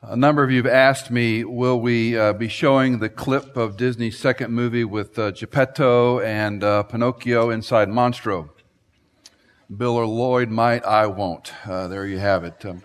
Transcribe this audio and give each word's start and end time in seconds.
A 0.00 0.14
number 0.14 0.44
of 0.44 0.50
you 0.52 0.58
have 0.58 0.72
asked 0.72 1.10
me, 1.10 1.42
will 1.42 1.80
we 1.80 2.16
uh, 2.16 2.32
be 2.32 2.46
showing 2.46 3.00
the 3.00 3.08
clip 3.08 3.56
of 3.56 3.76
Disney's 3.76 4.16
second 4.16 4.52
movie 4.52 4.84
with 4.84 5.18
uh, 5.18 5.32
Geppetto 5.32 6.20
and 6.20 6.62
uh, 6.62 6.84
Pinocchio 6.84 7.50
inside 7.50 7.88
Monstro? 7.88 8.48
Bill 9.76 9.96
or 9.96 10.06
Lloyd 10.06 10.50
might, 10.50 10.84
I 10.84 11.08
won't. 11.08 11.52
Uh, 11.66 11.88
there 11.88 12.06
you 12.06 12.18
have 12.20 12.44
it. 12.44 12.64
Um, 12.64 12.84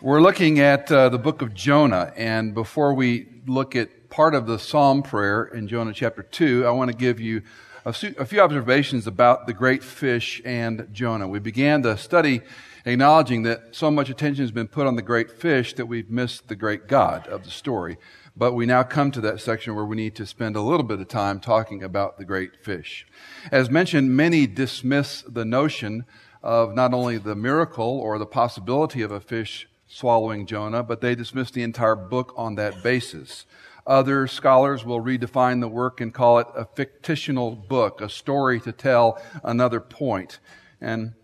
we're 0.00 0.22
looking 0.22 0.60
at 0.60 0.90
uh, 0.90 1.10
the 1.10 1.18
book 1.18 1.42
of 1.42 1.52
Jonah, 1.52 2.10
and 2.16 2.54
before 2.54 2.94
we 2.94 3.28
look 3.46 3.76
at 3.76 4.08
part 4.08 4.34
of 4.34 4.46
the 4.46 4.58
psalm 4.58 5.02
prayer 5.02 5.44
in 5.44 5.68
Jonah 5.68 5.92
chapter 5.92 6.22
2, 6.22 6.64
I 6.66 6.70
want 6.70 6.90
to 6.90 6.96
give 6.96 7.20
you 7.20 7.42
a 7.84 7.92
few 7.92 8.40
observations 8.40 9.06
about 9.06 9.46
the 9.46 9.52
great 9.52 9.84
fish 9.84 10.40
and 10.46 10.88
Jonah. 10.90 11.28
We 11.28 11.38
began 11.38 11.82
the 11.82 11.96
study 11.96 12.40
acknowledging 12.84 13.42
that 13.44 13.74
so 13.74 13.90
much 13.90 14.10
attention 14.10 14.42
has 14.42 14.52
been 14.52 14.68
put 14.68 14.86
on 14.86 14.96
the 14.96 15.02
great 15.02 15.30
fish 15.30 15.74
that 15.74 15.86
we've 15.86 16.10
missed 16.10 16.48
the 16.48 16.56
great 16.56 16.86
God 16.86 17.26
of 17.26 17.44
the 17.44 17.50
story. 17.50 17.98
But 18.36 18.54
we 18.54 18.64
now 18.66 18.82
come 18.82 19.10
to 19.12 19.20
that 19.22 19.40
section 19.40 19.74
where 19.74 19.84
we 19.84 19.96
need 19.96 20.14
to 20.16 20.26
spend 20.26 20.56
a 20.56 20.62
little 20.62 20.84
bit 20.84 21.00
of 21.00 21.08
time 21.08 21.40
talking 21.40 21.82
about 21.82 22.16
the 22.16 22.24
great 22.24 22.64
fish. 22.64 23.06
As 23.50 23.68
mentioned, 23.68 24.16
many 24.16 24.46
dismiss 24.46 25.22
the 25.22 25.44
notion 25.44 26.04
of 26.42 26.74
not 26.74 26.94
only 26.94 27.18
the 27.18 27.34
miracle 27.34 27.98
or 27.98 28.18
the 28.18 28.26
possibility 28.26 29.02
of 29.02 29.10
a 29.10 29.20
fish 29.20 29.68
swallowing 29.86 30.46
Jonah, 30.46 30.82
but 30.82 31.00
they 31.00 31.14
dismiss 31.14 31.50
the 31.50 31.62
entire 31.62 31.96
book 31.96 32.32
on 32.36 32.54
that 32.54 32.82
basis. 32.82 33.44
Other 33.86 34.26
scholars 34.26 34.84
will 34.84 35.00
redefine 35.00 35.60
the 35.60 35.68
work 35.68 36.00
and 36.00 36.14
call 36.14 36.38
it 36.38 36.46
a 36.54 36.64
fictional 37.02 37.56
book, 37.56 38.00
a 38.00 38.08
story 38.08 38.60
to 38.60 38.72
tell 38.72 39.20
another 39.42 39.80
point. 39.80 40.38
And 40.80 41.14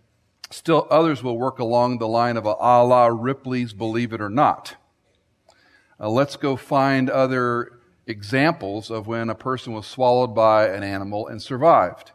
Still, 0.51 0.87
others 0.91 1.23
will 1.23 1.39
work 1.39 1.59
along 1.59 1.99
the 1.99 2.07
line 2.07 2.37
of 2.37 2.47
a, 2.47 2.51
la 2.51 3.07
Ripley's 3.07 3.73
Believe 3.73 4.13
It 4.13 4.21
or 4.21 4.31
Not. 4.31 4.77
Uh, 5.99 6.09
let's 6.09 6.37
go 6.37 6.57
find 6.57 7.11
other 7.11 7.81
examples 8.07 8.91
of 8.91 9.07
when 9.07 9.29
a 9.29 9.35
person 9.35 9.73
was 9.73 9.87
swallowed 9.87 10.35
by 10.35 10.69
an 10.69 10.83
animal 10.83 11.27
and 11.27 11.43
survived. 11.43 12.13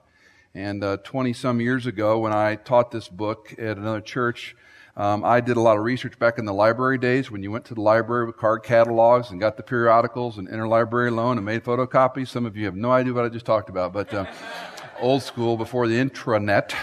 And 0.53 0.83
20 1.03 1.31
uh, 1.31 1.33
some 1.33 1.61
years 1.61 1.85
ago, 1.85 2.19
when 2.19 2.33
I 2.33 2.55
taught 2.55 2.91
this 2.91 3.07
book 3.07 3.53
at 3.57 3.77
another 3.77 4.01
church, 4.01 4.55
um, 4.97 5.23
I 5.23 5.39
did 5.39 5.55
a 5.55 5.61
lot 5.61 5.77
of 5.77 5.83
research 5.83 6.19
back 6.19 6.37
in 6.37 6.45
the 6.45 6.53
library 6.53 6.97
days 6.97 7.31
when 7.31 7.41
you 7.43 7.51
went 7.51 7.63
to 7.65 7.73
the 7.73 7.81
library 7.81 8.25
with 8.25 8.35
card 8.35 8.63
catalogs 8.63 9.31
and 9.31 9.39
got 9.39 9.55
the 9.55 9.63
periodicals 9.63 10.37
and 10.37 10.49
interlibrary 10.49 11.13
loan 11.13 11.37
and 11.37 11.45
made 11.45 11.63
photocopies. 11.63 12.27
Some 12.27 12.45
of 12.45 12.57
you 12.57 12.65
have 12.65 12.75
no 12.75 12.91
idea 12.91 13.13
what 13.13 13.23
I 13.23 13.29
just 13.29 13.45
talked 13.45 13.69
about, 13.69 13.93
but 13.93 14.13
uh, 14.13 14.25
old 15.01 15.23
school 15.23 15.57
before 15.57 15.87
the 15.87 15.95
intranet, 15.95 16.73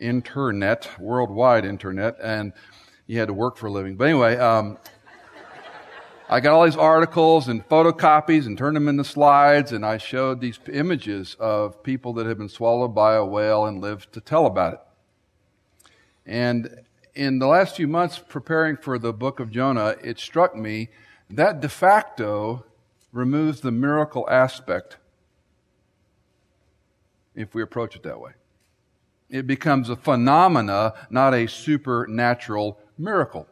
internet, 0.00 0.88
worldwide 0.98 1.64
internet, 1.64 2.16
and 2.22 2.52
you 3.06 3.18
had 3.18 3.28
to 3.28 3.34
work 3.34 3.56
for 3.56 3.66
a 3.66 3.70
living. 3.70 3.96
But 3.96 4.08
anyway, 4.08 4.36
um, 4.36 4.78
I 6.28 6.40
got 6.40 6.54
all 6.54 6.64
these 6.64 6.76
articles 6.76 7.46
and 7.46 7.66
photocopies 7.68 8.46
and 8.46 8.58
turned 8.58 8.74
them 8.74 8.88
into 8.88 9.04
slides, 9.04 9.70
and 9.70 9.86
I 9.86 9.98
showed 9.98 10.40
these 10.40 10.58
images 10.72 11.36
of 11.38 11.82
people 11.84 12.12
that 12.14 12.26
had 12.26 12.38
been 12.38 12.48
swallowed 12.48 12.94
by 12.94 13.14
a 13.14 13.24
whale 13.24 13.66
and 13.66 13.80
lived 13.80 14.12
to 14.14 14.20
tell 14.20 14.46
about 14.46 14.74
it. 14.74 14.80
And 16.26 16.80
in 17.14 17.38
the 17.38 17.46
last 17.46 17.76
few 17.76 17.86
months 17.86 18.18
preparing 18.18 18.76
for 18.76 18.98
the 18.98 19.12
book 19.12 19.38
of 19.38 19.52
Jonah, 19.52 19.94
it 20.02 20.18
struck 20.18 20.56
me 20.56 20.88
that 21.30 21.60
de 21.60 21.68
facto 21.68 22.64
removes 23.12 23.60
the 23.60 23.70
miracle 23.70 24.28
aspect 24.28 24.96
if 27.36 27.54
we 27.54 27.62
approach 27.62 27.94
it 27.94 28.02
that 28.02 28.20
way. 28.20 28.32
It 29.28 29.46
becomes 29.46 29.90
a 29.90 29.96
phenomena, 29.96 30.94
not 31.10 31.34
a 31.34 31.46
supernatural 31.46 32.78
miracle. 32.96 33.46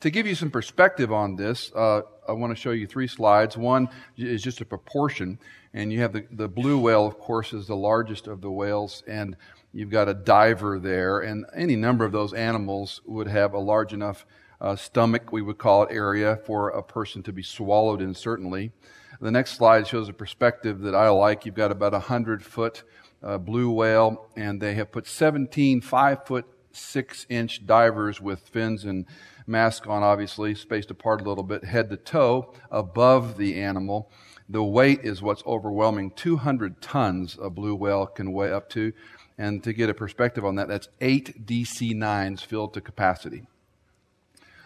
To 0.00 0.10
give 0.10 0.26
you 0.26 0.34
some 0.34 0.50
perspective 0.50 1.12
on 1.12 1.36
this, 1.36 1.72
uh, 1.74 2.02
I 2.28 2.32
want 2.32 2.54
to 2.54 2.60
show 2.60 2.72
you 2.72 2.86
three 2.86 3.06
slides. 3.06 3.56
One 3.56 3.88
is 4.16 4.42
just 4.42 4.60
a 4.60 4.64
proportion, 4.66 5.38
and 5.72 5.90
you 5.90 6.00
have 6.00 6.12
the, 6.12 6.26
the 6.30 6.48
blue 6.48 6.78
whale, 6.78 7.06
of 7.06 7.18
course, 7.18 7.54
is 7.54 7.66
the 7.66 7.76
largest 7.76 8.26
of 8.26 8.42
the 8.42 8.50
whales, 8.50 9.02
and 9.06 9.34
you've 9.72 9.90
got 9.90 10.08
a 10.08 10.14
diver 10.14 10.78
there, 10.78 11.20
and 11.20 11.46
any 11.56 11.74
number 11.74 12.04
of 12.04 12.12
those 12.12 12.34
animals 12.34 13.00
would 13.06 13.28
have 13.28 13.54
a 13.54 13.58
large 13.58 13.94
enough 13.94 14.26
uh, 14.64 14.74
stomach, 14.74 15.30
we 15.30 15.42
would 15.42 15.58
call 15.58 15.82
it, 15.82 15.92
area 15.92 16.40
for 16.46 16.70
a 16.70 16.82
person 16.82 17.22
to 17.22 17.32
be 17.34 17.42
swallowed 17.42 18.00
in, 18.00 18.14
certainly. 18.14 18.72
The 19.20 19.30
next 19.30 19.58
slide 19.58 19.86
shows 19.86 20.08
a 20.08 20.14
perspective 20.14 20.80
that 20.80 20.94
I 20.94 21.10
like. 21.10 21.44
You've 21.44 21.54
got 21.54 21.70
about 21.70 21.92
a 21.92 21.98
hundred 21.98 22.42
foot 22.42 22.82
uh, 23.22 23.36
blue 23.36 23.70
whale, 23.70 24.26
and 24.36 24.62
they 24.62 24.72
have 24.74 24.90
put 24.90 25.06
17 25.06 25.82
five 25.82 26.26
foot 26.26 26.46
six 26.72 27.26
inch 27.28 27.66
divers 27.66 28.22
with 28.22 28.40
fins 28.48 28.84
and 28.84 29.04
mask 29.46 29.86
on, 29.86 30.02
obviously, 30.02 30.54
spaced 30.54 30.90
apart 30.90 31.20
a 31.20 31.24
little 31.24 31.44
bit, 31.44 31.64
head 31.64 31.90
to 31.90 31.98
toe, 31.98 32.54
above 32.70 33.36
the 33.36 33.60
animal. 33.60 34.10
The 34.48 34.64
weight 34.64 35.00
is 35.02 35.20
what's 35.20 35.44
overwhelming. 35.44 36.12
200 36.12 36.80
tons 36.80 37.36
a 37.40 37.50
blue 37.50 37.74
whale 37.74 38.06
can 38.06 38.32
weigh 38.32 38.50
up 38.52 38.70
to. 38.70 38.94
And 39.36 39.62
to 39.62 39.74
get 39.74 39.90
a 39.90 39.94
perspective 39.94 40.44
on 40.44 40.54
that, 40.54 40.68
that's 40.68 40.88
eight 41.02 41.46
DC 41.46 41.94
9s 41.94 42.40
filled 42.40 42.72
to 42.74 42.80
capacity. 42.80 43.46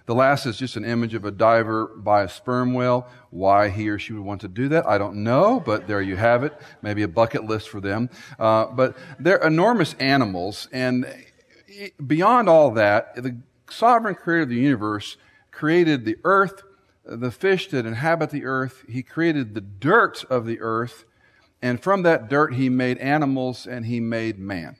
The 0.08 0.14
last 0.14 0.46
is 0.46 0.56
just 0.56 0.76
an 0.76 0.86
image 0.86 1.12
of 1.12 1.26
a 1.26 1.30
diver 1.30 1.88
by 1.88 2.22
a 2.22 2.30
sperm 2.30 2.72
whale. 2.72 3.06
Why 3.28 3.68
he 3.68 3.90
or 3.90 3.98
she 3.98 4.14
would 4.14 4.24
want 4.24 4.40
to 4.40 4.48
do 4.48 4.66
that, 4.70 4.86
I 4.86 4.96
don't 4.96 5.16
know, 5.16 5.60
but 5.60 5.86
there 5.86 6.00
you 6.00 6.16
have 6.16 6.44
it. 6.44 6.58
Maybe 6.80 7.02
a 7.02 7.08
bucket 7.08 7.44
list 7.44 7.68
for 7.68 7.78
them. 7.78 8.08
Uh, 8.38 8.68
but 8.68 8.96
they're 9.20 9.36
enormous 9.36 9.92
animals, 10.00 10.66
and 10.72 11.06
beyond 12.06 12.48
all 12.48 12.70
that, 12.70 13.16
the 13.16 13.36
sovereign 13.68 14.14
creator 14.14 14.44
of 14.44 14.48
the 14.48 14.54
universe 14.54 15.18
created 15.50 16.06
the 16.06 16.16
earth, 16.24 16.62
the 17.04 17.30
fish 17.30 17.68
that 17.68 17.84
inhabit 17.84 18.30
the 18.30 18.46
earth. 18.46 18.84
He 18.88 19.02
created 19.02 19.54
the 19.54 19.60
dirt 19.60 20.24
of 20.30 20.46
the 20.46 20.58
earth, 20.62 21.04
and 21.60 21.82
from 21.82 22.02
that 22.04 22.30
dirt, 22.30 22.54
he 22.54 22.70
made 22.70 22.96
animals 22.96 23.66
and 23.66 23.84
he 23.84 24.00
made 24.00 24.38
man. 24.38 24.78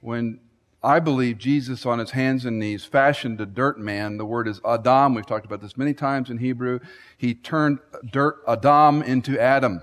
When 0.00 0.40
I 0.82 1.00
believe 1.00 1.38
Jesus 1.38 1.84
on 1.86 1.98
his 1.98 2.12
hands 2.12 2.44
and 2.44 2.58
knees 2.58 2.84
fashioned 2.84 3.40
a 3.40 3.46
dirt 3.46 3.78
man. 3.78 4.18
The 4.18 4.26
word 4.26 4.46
is 4.46 4.60
Adam. 4.64 5.14
We've 5.14 5.26
talked 5.26 5.46
about 5.46 5.60
this 5.60 5.76
many 5.76 5.94
times 5.94 6.30
in 6.30 6.38
Hebrew. 6.38 6.80
He 7.16 7.34
turned 7.34 7.78
dirt, 8.12 8.42
Adam, 8.46 9.02
into 9.02 9.40
Adam. 9.40 9.82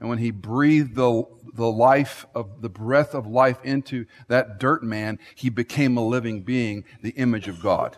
And 0.00 0.08
when 0.08 0.18
he 0.18 0.30
breathed 0.30 0.94
the, 0.94 1.24
the 1.54 1.70
life 1.70 2.26
of, 2.34 2.60
the 2.60 2.68
breath 2.68 3.14
of 3.14 3.26
life 3.26 3.58
into 3.64 4.06
that 4.28 4.60
dirt 4.60 4.82
man, 4.82 5.18
he 5.34 5.48
became 5.48 5.96
a 5.96 6.06
living 6.06 6.42
being, 6.42 6.84
the 7.02 7.10
image 7.10 7.48
of 7.48 7.60
God. 7.60 7.96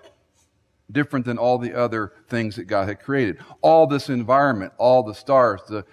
Different 0.91 1.27
than 1.27 1.39
all 1.39 1.59
the 1.59 1.75
other 1.75 2.13
things 2.29 2.57
that 2.57 2.65
God 2.65 2.89
had 2.89 3.01
created. 3.01 3.39
All 3.61 3.87
this 3.87 4.09
environment, 4.09 4.73
all 4.79 5.03
the 5.03 5.15
stars, 5.15 5.61
the, 5.69 5.85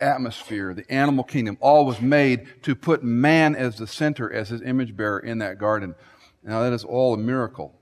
atmosphere, 0.00 0.74
the 0.74 0.90
animal 0.92 1.24
kingdom, 1.24 1.56
all 1.60 1.86
was 1.86 2.00
made 2.00 2.62
to 2.62 2.74
put 2.74 3.02
man 3.02 3.54
as 3.54 3.76
the 3.76 3.86
center, 3.86 4.32
as 4.32 4.48
his 4.48 4.62
image 4.62 4.96
bearer 4.96 5.18
in 5.18 5.38
that 5.38 5.58
garden. 5.58 5.94
Now, 6.42 6.62
that 6.62 6.72
is 6.72 6.84
all 6.84 7.14
a 7.14 7.18
miracle. 7.18 7.74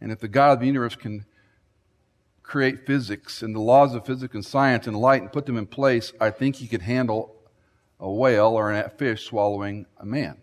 And 0.00 0.12
if 0.12 0.20
the 0.20 0.28
God 0.28 0.52
of 0.52 0.60
the 0.60 0.66
universe 0.66 0.94
can 0.94 1.24
create 2.42 2.86
physics 2.86 3.42
and 3.42 3.54
the 3.54 3.60
laws 3.60 3.94
of 3.94 4.06
physics 4.06 4.34
and 4.34 4.44
science 4.44 4.86
and 4.86 4.96
light 4.96 5.20
and 5.20 5.32
put 5.32 5.46
them 5.46 5.58
in 5.58 5.66
place, 5.66 6.12
I 6.20 6.30
think 6.30 6.56
he 6.56 6.66
could 6.66 6.82
handle 6.82 7.34
a 8.00 8.10
whale 8.10 8.48
or 8.58 8.72
a 8.72 8.88
fish 8.88 9.24
swallowing 9.24 9.86
a 9.98 10.06
man. 10.06 10.38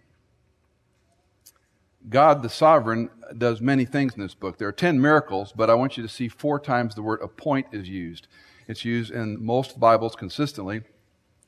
God 2.07 2.43
the 2.43 2.49
sovereign 2.49 3.09
does 3.35 3.61
many 3.61 3.85
things 3.85 4.13
in 4.13 4.21
this 4.21 4.35
book. 4.35 4.59
There 4.59 4.67
are 4.67 4.73
10 4.73 5.01
miracles, 5.01 5.51
but 5.55 5.69
I 5.71 5.73
want 5.73 5.97
you 5.97 6.03
to 6.03 6.09
see 6.09 6.27
four 6.27 6.59
times 6.59 6.93
the 6.93 7.01
word 7.01 7.21
appoint 7.23 7.67
is 7.71 7.89
used. 7.89 8.27
It's 8.67 8.85
used 8.85 9.11
in 9.11 9.43
most 9.43 9.79
Bibles 9.79 10.15
consistently 10.15 10.83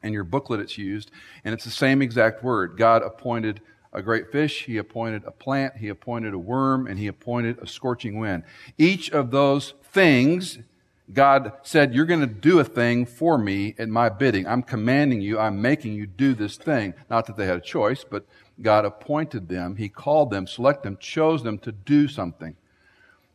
in 0.07 0.13
your 0.13 0.23
booklet 0.23 0.59
it's 0.59 0.77
used, 0.77 1.11
and 1.43 1.53
it's 1.53 1.65
the 1.65 1.69
same 1.69 2.01
exact 2.01 2.43
word. 2.43 2.77
God 2.77 3.03
appointed 3.03 3.61
a 3.93 4.01
great 4.01 4.31
fish, 4.31 4.65
he 4.65 4.77
appointed 4.77 5.23
a 5.25 5.31
plant, 5.31 5.77
he 5.77 5.87
appointed 5.89 6.33
a 6.33 6.39
worm, 6.39 6.87
and 6.87 6.99
he 6.99 7.07
appointed 7.07 7.57
a 7.59 7.67
scorching 7.67 8.17
wind. 8.17 8.43
Each 8.77 9.09
of 9.11 9.31
those 9.31 9.73
things, 9.83 10.59
God 11.11 11.53
said, 11.63 11.93
You're 11.93 12.05
going 12.05 12.19
to 12.21 12.27
do 12.27 12.59
a 12.59 12.63
thing 12.63 13.05
for 13.05 13.37
me 13.37 13.75
at 13.77 13.89
my 13.89 14.09
bidding. 14.09 14.47
I'm 14.47 14.63
commanding 14.63 15.21
you, 15.21 15.39
I'm 15.39 15.61
making 15.61 15.93
you 15.93 16.05
do 16.05 16.33
this 16.33 16.57
thing. 16.57 16.93
Not 17.09 17.27
that 17.27 17.37
they 17.37 17.45
had 17.45 17.57
a 17.57 17.61
choice, 17.61 18.03
but 18.03 18.25
God 18.61 18.85
appointed 18.85 19.47
them, 19.47 19.75
He 19.75 19.89
called 19.89 20.31
them, 20.31 20.47
selected 20.47 20.83
them, 20.83 20.97
chose 20.97 21.43
them 21.43 21.57
to 21.59 21.71
do 21.71 22.07
something. 22.07 22.55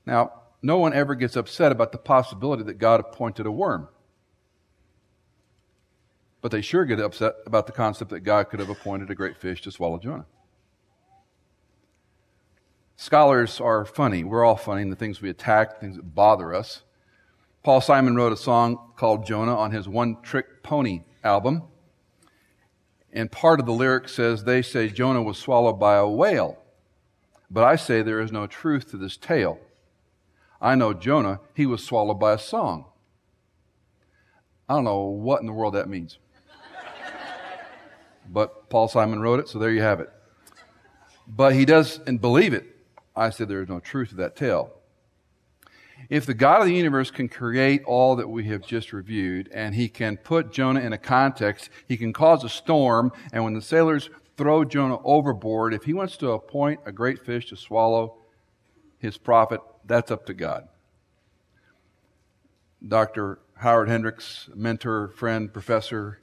Now, 0.05 0.33
no 0.63 0.79
one 0.79 0.95
ever 0.95 1.15
gets 1.15 1.37
upset 1.37 1.73
about 1.73 1.93
the 1.93 1.99
possibility 1.99 2.63
that 2.65 2.79
God 2.79 3.01
appointed 3.01 3.47
a 3.47 3.51
worm. 3.51 3.89
But 6.43 6.51
they 6.51 6.61
sure 6.61 6.85
get 6.85 7.01
upset 7.01 7.37
about 7.47 7.67
the 7.67 7.73
concept 7.73 8.11
that 8.11 8.21
God 8.21 8.51
could 8.51 8.61
have 8.61 8.69
appointed 8.69 9.11
a 9.11 9.15
great 9.15 9.39
fish 9.39 9.63
to 9.63 9.71
swallow 9.71 9.99
Jonah. 9.99 10.27
Scholars 12.97 13.61
are 13.61 13.85
funny. 13.85 14.23
We're 14.25 14.45
all 14.45 14.57
funny 14.57 14.83
in 14.83 14.91
the 14.91 14.97
things 14.97 15.23
we 15.23 15.31
attack, 15.31 15.81
things 15.81 15.97
that 15.97 16.15
bother 16.15 16.55
us. 16.55 16.83
Paul 17.63 17.81
Simon 17.81 18.17
wrote 18.17 18.33
a 18.33 18.37
song 18.37 18.93
called 18.97 19.25
Jonah 19.25 19.57
on 19.57 19.71
his 19.71 19.89
One 19.89 20.21
Trick 20.21 20.63
Pony 20.63 21.03
album. 21.23 21.63
And 23.13 23.31
part 23.31 23.61
of 23.61 23.67
the 23.67 23.73
lyric 23.73 24.09
says, 24.09 24.45
They 24.45 24.63
say 24.63 24.89
Jonah 24.89 25.23
was 25.23 25.39
swallowed 25.39 25.79
by 25.79 25.97
a 25.97 26.09
whale. 26.09 26.59
But 27.51 27.65
I 27.65 27.77
say 27.77 28.03
there 28.03 28.21
is 28.21 28.33
no 28.33 28.47
truth 28.47 28.91
to 28.91 28.97
this 28.97 29.17
tale. 29.17 29.61
I 30.61 30.75
know 30.75 30.93
Jonah, 30.95 31.41
he 31.55 31.67
was 31.67 31.85
swallowed 31.85 32.19
by 32.19 32.33
a 32.33 32.39
song. 32.39 32.87
I 34.69 34.75
don't 34.75 34.85
know 34.85 35.03
what 35.03 35.41
in 35.41 35.47
the 35.47 35.53
world 35.53 35.75
that 35.75 35.89
means. 35.89 36.19
But 38.33 38.71
Paul 38.71 38.89
Simon 38.89 39.21
wrote 39.21 39.41
it, 39.41 39.49
so 39.49 39.59
there 39.59 39.71
you 39.71 39.83
have 39.83 40.01
it. 40.01 40.11
But 41.29 41.55
he 41.55 41.65
does 41.65 42.01
and 42.07 42.21
believe 42.21 42.55
it. 42.55 42.67
I 43.15 43.31
said 43.31 43.49
there 43.49 43.63
is 43.63 43.69
no 43.69 43.81
truth 43.81 44.11
to 44.11 44.15
that 44.17 44.37
tale. 44.37 44.73
If 46.09 46.27
the 46.27 46.35
God 46.35 46.63
of 46.63 46.67
the 46.67 46.75
universe 46.75 47.11
can 47.11 47.29
create 47.29 47.83
all 47.85 48.17
that 48.17 48.29
we 48.29 48.45
have 48.45 48.67
just 48.67 48.93
reviewed, 48.93 49.49
and 49.53 49.75
he 49.75 49.89
can 49.89 50.17
put 50.17 50.53
Jonah 50.53 50.81
in 50.81 50.93
a 50.93 50.99
context, 50.99 51.71
he 51.87 51.97
can 51.97 52.13
cause 52.13 52.43
a 52.43 52.49
storm, 52.49 53.13
and 53.33 53.45
when 53.45 53.55
the 53.55 53.63
sailors 53.63 54.11
throw 54.37 54.65
Jonah 54.65 54.99
overboard, 55.05 55.75
if 55.75 55.85
he 55.85 55.93
wants 55.93 56.17
to 56.17 56.33
appoint 56.33 56.81
a 56.87 56.93
great 56.93 57.25
fish 57.25 57.49
to 57.51 57.57
swallow 57.57 58.17
his 58.99 59.19
prophet, 59.19 59.61
that's 59.85 60.11
up 60.11 60.27
to 60.27 60.35
God. 60.35 60.69
Dr. 62.87 63.39
Howard 63.57 63.89
Hendricks, 63.89 64.49
mentor, 64.55 65.09
friend, 65.09 65.53
professor 65.53 66.22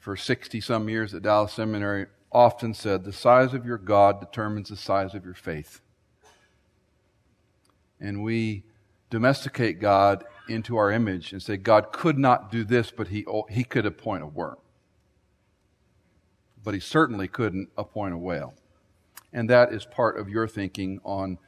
for 0.00 0.16
60 0.16 0.60
some 0.60 0.88
years 0.88 1.14
at 1.14 1.22
Dallas 1.22 1.52
Seminary, 1.52 2.06
often 2.32 2.74
said, 2.74 3.04
The 3.04 3.12
size 3.12 3.54
of 3.54 3.66
your 3.66 3.78
God 3.78 4.18
determines 4.18 4.70
the 4.70 4.76
size 4.76 5.14
of 5.14 5.24
your 5.24 5.34
faith. 5.34 5.80
And 8.00 8.24
we 8.24 8.64
domesticate 9.10 9.78
God 9.78 10.24
into 10.48 10.76
our 10.78 10.90
image 10.90 11.32
and 11.32 11.42
say, 11.42 11.58
God 11.58 11.92
could 11.92 12.18
not 12.18 12.50
do 12.50 12.64
this, 12.64 12.90
but 12.90 13.08
he, 13.08 13.26
he 13.50 13.62
could 13.62 13.84
appoint 13.84 14.22
a 14.22 14.26
worm. 14.26 14.56
But 16.64 16.74
he 16.74 16.80
certainly 16.80 17.28
couldn't 17.28 17.68
appoint 17.76 18.14
a 18.14 18.18
whale. 18.18 18.54
And 19.32 19.50
that 19.50 19.72
is 19.72 19.84
part 19.84 20.18
of 20.18 20.28
your 20.28 20.48
thinking 20.48 21.00
on 21.04 21.38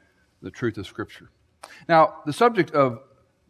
the 0.42 0.50
truth 0.50 0.76
of 0.76 0.86
Scripture. 0.86 1.30
Now, 1.88 2.16
the 2.26 2.32
subject 2.32 2.72
of 2.72 3.00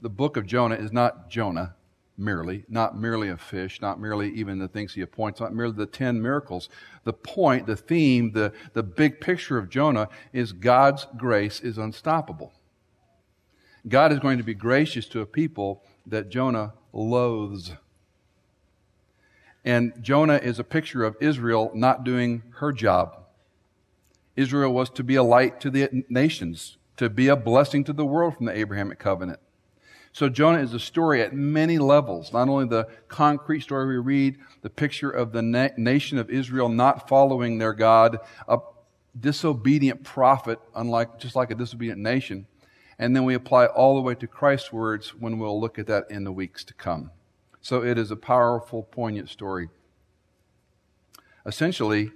the 0.01 0.09
book 0.09 0.37
of 0.37 0.47
Jonah 0.47 0.77
is 0.77 0.93
not 0.93 1.29
Jonah 1.29 1.75
merely, 2.17 2.65
not 2.69 2.99
merely 2.99 3.29
a 3.29 3.37
fish, 3.37 3.81
not 3.81 4.01
merely 4.01 4.31
even 4.31 4.59
the 4.59 4.69
things 4.69 4.95
he 4.95 5.01
appoints, 5.01 5.41
not 5.41 5.55
merely 5.55 5.75
the 5.75 5.87
ten 5.87 6.21
miracles. 6.21 6.69
The 7.05 7.13
point, 7.13 7.67
the 7.67 7.77
theme, 7.77 8.33
the, 8.33 8.53
the 8.75 8.83
big 8.83 9.21
picture 9.21 9.59
of 9.59 9.69
Jonah 9.69 10.09
is 10.33 10.53
God's 10.53 11.07
grace 11.17 11.61
is 11.61 11.79
unstoppable. 11.79 12.53
God 13.89 14.13
is 14.13 14.19
going 14.19 14.39
to 14.39 14.45
be 14.45 14.55
gracious 14.55 15.07
to 15.09 15.21
a 15.21 15.27
people 15.27 15.83
that 16.07 16.29
Jonah 16.29 16.75
loathes. 16.93 17.73
And 19.65 19.93
Jonah 20.01 20.37
is 20.37 20.59
a 20.59 20.65
picture 20.65 21.05
of 21.05 21.17
Israel 21.21 21.71
not 21.75 22.05
doing 22.05 22.43
her 22.57 22.73
job. 22.73 23.17
Israel 24.37 24.73
was 24.73 24.91
to 24.91 25.05
be 25.05 25.15
a 25.15 25.23
light 25.23 25.61
to 25.61 25.71
the 25.71 26.05
nations, 26.09 26.79
to 26.97 27.11
be 27.11 27.29
a 27.29 27.37
blessing 27.37 27.85
to 27.85 27.93
the 27.93 28.05
world 28.05 28.37
from 28.37 28.47
the 28.47 28.57
Abrahamic 28.57 28.99
covenant. 28.99 29.41
So 30.13 30.29
Jonah 30.29 30.61
is 30.61 30.75
a 30.75 30.79
story 30.79 31.23
at 31.23 31.33
many 31.33 31.79
levels. 31.79 32.33
Not 32.33 32.49
only 32.49 32.67
the 32.67 32.87
concrete 33.09 33.63
story 33.63 33.87
we 33.87 33.97
read, 33.97 34.39
the 34.61 34.71
picture 34.71 35.11
of 35.11 35.33
the 35.33 35.41
na- 35.41 35.71
nation 35.79 36.19
of 36.19 36.29
Israel 36.29 36.69
not 36.69 37.09
following 37.09 37.59
their 37.59 37.73
God, 37.73 38.19
a 38.47 38.59
disobedient 39.19 40.05
prophet, 40.05 40.59
unlike 40.75 41.19
just 41.19 41.35
like 41.35 41.51
a 41.51 41.55
disobedient 41.55 42.01
nation, 42.01 42.47
and 42.99 43.17
then 43.17 43.25
we 43.25 43.35
apply 43.35 43.67
all 43.67 43.97
the 43.97 44.03
way 44.03 44.15
to 44.15 44.27
Christ's 44.27 44.73
words 44.73 45.15
when 45.15 45.39
we'll 45.39 45.59
look 45.59 45.79
at 45.79 45.87
that 45.87 46.11
in 46.11 46.25
the 46.25 46.33
weeks 46.33 46.63
to 46.65 46.75
come. 46.75 47.11
So 47.63 47.83
it 47.83 47.97
is 47.97 48.11
a 48.11 48.17
powerful, 48.17 48.83
poignant 48.83 49.31
story. 49.31 49.69
Essentially, 51.47 52.13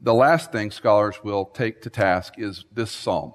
the 0.00 0.14
last 0.14 0.50
thing 0.50 0.70
scholars 0.70 1.22
will 1.22 1.44
take 1.44 1.82
to 1.82 1.90
task 1.90 2.34
is 2.38 2.64
this 2.72 2.90
psalm. 2.90 3.34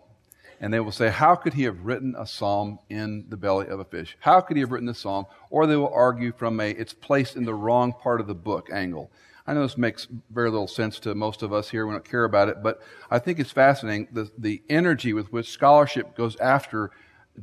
And 0.60 0.74
they 0.74 0.80
will 0.80 0.92
say, 0.92 1.10
How 1.10 1.36
could 1.36 1.54
he 1.54 1.64
have 1.64 1.86
written 1.86 2.16
a 2.18 2.26
psalm 2.26 2.80
in 2.90 3.26
the 3.30 3.38
belly 3.38 3.68
of 3.68 3.80
a 3.80 3.86
fish? 3.86 4.18
How 4.20 4.42
could 4.42 4.58
he 4.58 4.62
have 4.62 4.72
written 4.72 4.88
this 4.88 5.00
psalm? 5.00 5.26
Or 5.50 5.68
they 5.68 5.76
will 5.76 5.94
argue 5.94 6.32
from 6.32 6.60
a 6.60 6.72
it's 6.72 6.94
placed 6.94 7.36
in 7.36 7.46
the 7.46 7.54
wrong 7.54 7.94
part 7.94 8.22
of 8.22 8.28
the 8.28 8.36
book 8.36 8.70
angle. 8.72 9.12
I 9.46 9.54
know 9.54 9.62
this 9.62 9.78
makes 9.78 10.08
very 10.30 10.50
little 10.50 10.68
sense 10.68 11.00
to 11.02 11.16
most 11.16 11.42
of 11.42 11.54
us 11.54 11.70
here. 11.70 11.88
We 11.88 11.94
don't 11.94 12.04
care 12.04 12.26
about 12.26 12.50
it, 12.50 12.62
but 12.62 12.82
I 13.10 13.20
think 13.20 13.40
it's 13.40 13.52
fascinating 13.52 14.10
the, 14.12 14.30
the 14.38 14.62
energy 14.70 15.14
with 15.14 15.32
which 15.32 15.50
scholarship 15.50 16.18
goes 16.18 16.36
after 16.38 16.92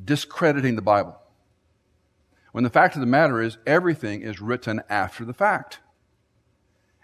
discrediting 0.05 0.77
the 0.77 0.83
Bible. 0.83 1.17
When 2.53 2.63
the 2.63 2.71
fact 2.71 2.95
of 2.95 3.01
the 3.01 3.07
matter 3.07 3.41
is, 3.41 3.57
everything 3.67 4.21
is 4.21 4.41
written 4.41 4.83
after 4.91 5.25
the 5.25 5.33
fact. 5.33 5.81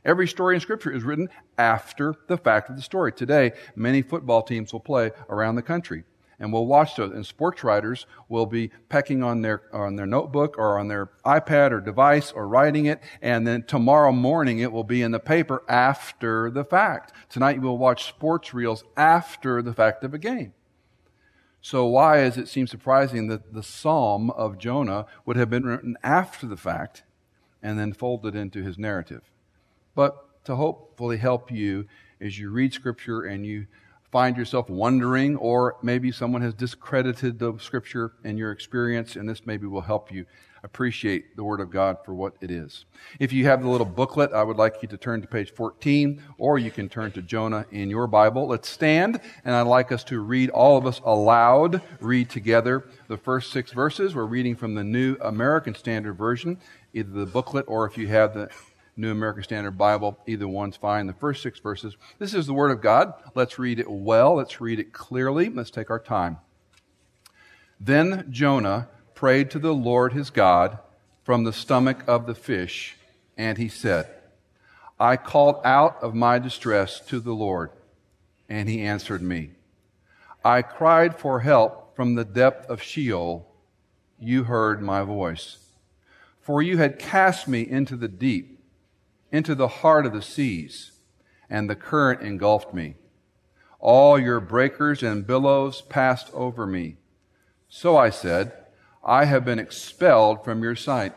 Every 0.05 0.27
story 0.27 0.55
in 0.55 0.61
Scripture 0.61 0.91
is 0.91 1.03
written 1.03 1.29
after 1.59 2.15
the 2.27 2.39
fact 2.39 2.71
of 2.71 2.77
the 2.77 2.83
story. 2.83 3.13
Today, 3.13 3.53
many 3.77 4.03
football 4.03 4.43
teams 4.43 4.73
will 4.73 4.81
play 4.81 5.11
around 5.29 5.57
the 5.57 5.63
country 5.63 6.05
and 6.41 6.53
we'll 6.53 6.67
watch 6.67 6.97
those. 6.97 7.13
And 7.13 7.25
sports 7.25 7.63
writers 7.63 8.07
will 8.29 8.47
be 8.47 8.71
pecking 8.89 9.23
on 9.23 9.43
their, 9.43 9.63
on 9.73 9.97
their 9.97 10.07
notebook 10.07 10.57
or 10.59 10.79
on 10.79 10.89
their 10.89 11.11
iPad 11.25 11.71
or 11.71 11.81
device 11.81 12.33
or 12.33 12.49
writing 12.49 12.87
it. 12.87 13.01
And 13.21 13.47
then 13.47 13.63
tomorrow 13.63 14.11
morning 14.11 14.59
it 14.59 14.73
will 14.73 14.85
be 14.85 15.03
in 15.03 15.11
the 15.11 15.21
paper 15.21 15.63
after 15.69 16.51
the 16.51 16.65
fact. 16.65 17.13
Tonight 17.29 17.61
will 17.61 17.79
watch 17.79 18.09
sports 18.09 18.55
reels 18.55 18.83
after 18.97 19.61
the 19.61 19.75
fact 19.75 20.03
of 20.03 20.15
a 20.15 20.19
game. 20.19 20.55
So 21.61 21.85
why 21.85 22.23
is 22.23 22.39
it 22.39 22.49
seem 22.49 22.67
surprising 22.67 23.27
that 23.27 23.53
the 23.53 23.63
Psalm 23.63 24.31
of 24.31 24.57
Jonah 24.57 25.05
would 25.27 25.37
have 25.37 25.51
been 25.51 25.65
written 25.65 25.99
after 26.03 26.47
the 26.47 26.57
fact 26.57 27.03
and 27.63 27.79
then 27.79 27.93
folded 27.93 28.35
into 28.35 28.63
his 28.63 28.79
narrative? 28.79 29.31
But 29.95 30.45
to 30.45 30.57
hopefully 30.57 31.19
help 31.19 31.51
you 31.51 31.87
as 32.21 32.39
you 32.39 32.51
read 32.51 32.73
scripture 32.73 33.23
and 33.23 33.45
you 33.47 33.67
find 34.11 34.37
yourself 34.37 34.69
wondering, 34.69 35.37
or 35.37 35.77
maybe 35.83 36.11
someone 36.11 36.43
has 36.43 36.55
discredited 36.55 37.39
the 37.39 37.57
scripture 37.59 38.13
in 38.25 38.37
your 38.37 38.51
experience, 38.51 39.17
and 39.17 39.29
this 39.29 39.47
maybe 39.47 39.67
will 39.67 39.83
help 39.83 40.11
you 40.11 40.27
appreciate 40.63 41.37
the 41.37 41.45
Word 41.45 41.61
of 41.61 41.71
God 41.71 41.99
for 42.05 42.13
what 42.13 42.35
it 42.41 42.51
is. 42.51 42.85
If 43.19 43.33
you 43.33 43.47
have 43.47 43.63
the 43.63 43.69
little 43.69 43.87
booklet, 43.87 44.33
I 44.33 44.43
would 44.43 44.57
like 44.57 44.83
you 44.83 44.89
to 44.89 44.97
turn 44.97 45.23
to 45.23 45.27
page 45.27 45.53
14, 45.53 46.23
or 46.39 46.59
you 46.59 46.71
can 46.71 46.89
turn 46.89 47.13
to 47.13 47.23
Jonah 47.23 47.67
in 47.71 47.89
your 47.89 48.07
Bible. 48.07 48.47
Let's 48.47 48.69
stand, 48.69 49.21
and 49.45 49.55
I'd 49.55 49.63
like 49.63 49.93
us 49.93 50.05
to 50.05 50.21
read, 50.21 50.51
all 50.51 50.77
of 50.77 50.87
us 50.87 51.01
aloud, 51.05 51.81
read 52.01 52.29
together 52.29 52.85
the 53.09 53.17
first 53.17 53.53
six 53.53 53.73
verses. 53.73 54.15
We're 54.15 54.25
reading 54.25 54.57
from 54.57 54.75
the 54.75 54.85
New 54.85 55.17
American 55.21 55.75
Standard 55.75 56.15
Version, 56.15 56.59
either 56.93 57.11
the 57.11 57.27
booklet 57.27 57.65
or 57.69 57.87
if 57.87 57.97
you 57.97 58.09
have 58.09 58.35
the 58.35 58.51
New 59.01 59.11
American 59.11 59.43
Standard 59.43 59.79
Bible. 59.79 60.19
Either 60.27 60.47
one's 60.47 60.77
fine. 60.77 61.07
The 61.07 61.13
first 61.15 61.43
six 61.43 61.59
verses. 61.59 61.97
This 62.19 62.35
is 62.35 62.47
the 62.47 62.53
Word 62.53 62.71
of 62.71 62.83
God. 62.83 63.15
Let's 63.35 63.59
read 63.59 63.81
it 63.81 63.91
well. 63.91 64.35
Let's 64.35 64.61
read 64.61 64.79
it 64.79 64.93
clearly. 64.93 65.49
Let's 65.49 65.71
take 65.71 65.91
our 65.91 65.99
time. 65.99 66.39
Then 67.81 68.27
Jonah 68.31 68.89
prayed 69.15 69.51
to 69.53 69.59
the 69.59 69.75
Lord 69.75 70.13
his 70.13 70.31
God 70.31 70.79
from 71.25 71.45
the 71.45 71.53
stomach 71.53 72.05
of 72.07 72.27
the 72.27 72.35
fish, 72.35 72.97
and 73.37 73.57
he 73.57 73.69
said, 73.69 74.07
I 74.99 75.17
called 75.17 75.61
out 75.65 75.97
of 76.03 76.15
my 76.15 76.39
distress 76.39 77.01
to 77.07 77.21
the 77.21 77.33
Lord, 77.33 77.71
and 78.49 78.69
he 78.69 78.83
answered 78.83 79.23
me. 79.23 79.53
I 80.45 80.61
cried 80.61 81.19
for 81.19 81.41
help 81.41 81.97
from 81.97 82.15
the 82.15 82.25
depth 82.25 82.69
of 82.69 82.83
Sheol. 82.83 83.51
You 84.19 84.45
heard 84.45 84.83
my 84.83 85.03
voice. 85.03 85.59
For 86.41 86.61
you 86.61 86.79
had 86.79 86.99
cast 86.99 87.49
me 87.49 87.63
into 87.63 87.97
the 87.97 88.09
deep 88.09 88.60
into 89.33 89.55
the 89.55 89.69
heart 89.69 90.07
of 90.07 90.13
the 90.13 90.23
seas, 90.23 90.93
and 91.49 91.69
the 91.69 91.77
current 91.77 92.23
engulfed 92.23 92.75
me. 92.75 92.95
All 93.79 94.19
your 94.19 94.41
breakers 94.41 95.03
and 95.03 95.27
billows 95.27 95.81
passed 95.83 96.31
over 96.35 96.67
me. 96.67 96.97
So 97.69 97.97
I 97.97 98.11
said, 98.11 98.53
I 99.03 99.25
have 99.25 99.45
been 99.45 99.59
expelled 99.59 100.45
from 100.45 100.63
your 100.63 100.77
sight. 100.77 101.15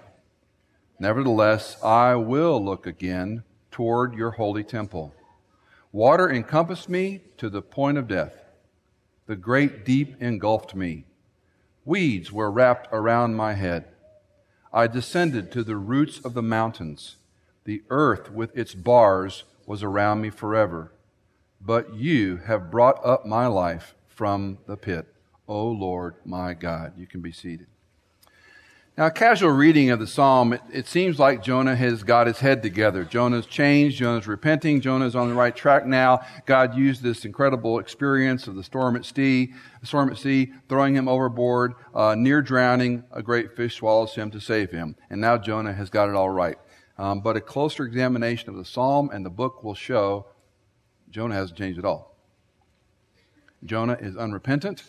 Nevertheless, 1.00 1.82
I 1.84 2.16
will 2.16 2.64
look 2.64 2.88
again 2.88 3.44
toward 3.72 4.14
your 4.14 4.32
holy 4.32 4.64
temple. 4.64 5.14
Water 5.92 6.32
encompassed 6.32 6.88
me 6.88 7.22
to 7.38 7.50
the 7.50 7.62
point 7.62 7.98
of 7.98 8.08
death. 8.08 8.36
The 9.26 9.36
great 9.36 9.84
deep 9.84 10.22
engulfed 10.22 10.76
me. 10.76 11.06
Weeds 11.86 12.32
were 12.32 12.52
wrapped 12.52 12.88
around 12.92 13.36
my 13.36 13.54
head. 13.54 13.86
I 14.72 14.88
descended 14.88 15.52
to 15.52 15.64
the 15.64 15.76
roots 15.76 16.20
of 16.20 16.34
the 16.34 16.42
mountains. 16.42 17.18
The 17.66 17.84
earth 17.90 18.32
with 18.32 18.56
its 18.58 18.76
bars 18.76 19.44
was 19.66 19.84
around 19.84 20.22
me 20.22 20.30
forever. 20.30 20.92
But 21.62 21.96
you 21.96 22.38
have 22.46 22.72
brought 22.72 23.04
up 23.06 23.26
my 23.26 23.48
life 23.48 23.96
from 24.08 24.58
the 24.68 24.76
pit. 24.76 25.08
O 25.48 25.68
Lord, 25.68 26.16
my 26.26 26.54
God. 26.54 26.94
You 26.98 27.08
can 27.08 27.22
be 27.22 27.32
seated. 27.32 27.68
Now, 28.96 29.08
a 29.08 29.12
casual 29.12 29.50
reading 29.50 29.90
of 29.90 30.00
the 30.00 30.06
psalm, 30.06 30.54
it, 30.54 30.62
it, 30.72 30.88
seems 30.88 31.18
like 31.18 31.42
Jonah 31.42 31.76
has 31.76 32.04
got 32.04 32.28
his 32.28 32.38
head 32.38 32.62
together. 32.62 33.04
Jonah's 33.04 33.48
changed. 33.48 33.98
Jonah's 33.98 34.28
repenting. 34.28 34.82
Jonah's 34.82 35.16
on 35.16 35.30
the 35.30 35.34
right 35.34 35.56
track 35.56 35.88
now. 35.88 36.22
God 36.46 36.76
used 36.76 37.02
this 37.02 37.26
incredible 37.26 37.80
experience 37.80 38.46
of 38.46 38.54
the 38.54 38.64
storm 38.64 38.96
at 38.96 39.04
sea, 39.04 39.54
storm 39.82 40.12
at 40.12 40.20
sea, 40.20 40.54
throwing 40.70 40.96
him 40.96 41.08
overboard, 41.08 41.74
uh, 41.96 42.14
near 42.14 42.44
drowning. 42.44 43.04
A 43.12 43.24
great 43.24 43.56
fish 43.56 43.78
swallows 43.78 44.14
him 44.14 44.30
to 44.30 44.40
save 44.40 44.70
him. 44.70 44.96
And 45.10 45.20
now 45.20 45.40
Jonah 45.40 45.74
has 45.74 45.90
got 45.90 46.08
it 46.08 46.16
all 46.16 46.30
right. 46.30 46.60
Um, 46.98 47.22
but 47.22 47.36
a 47.36 47.42
closer 47.42 47.86
examination 47.86 48.50
of 48.50 48.56
the 48.56 48.66
psalm 48.66 49.10
and 49.12 49.26
the 49.26 49.30
book 49.30 49.64
will 49.64 49.76
show 49.76 50.28
Jonah 51.10 51.36
hasn't 51.36 51.58
changed 51.58 51.80
at 51.80 51.86
all. 51.86 52.16
Jonah 53.64 53.98
is 54.00 54.16
unrepentant. 54.18 54.84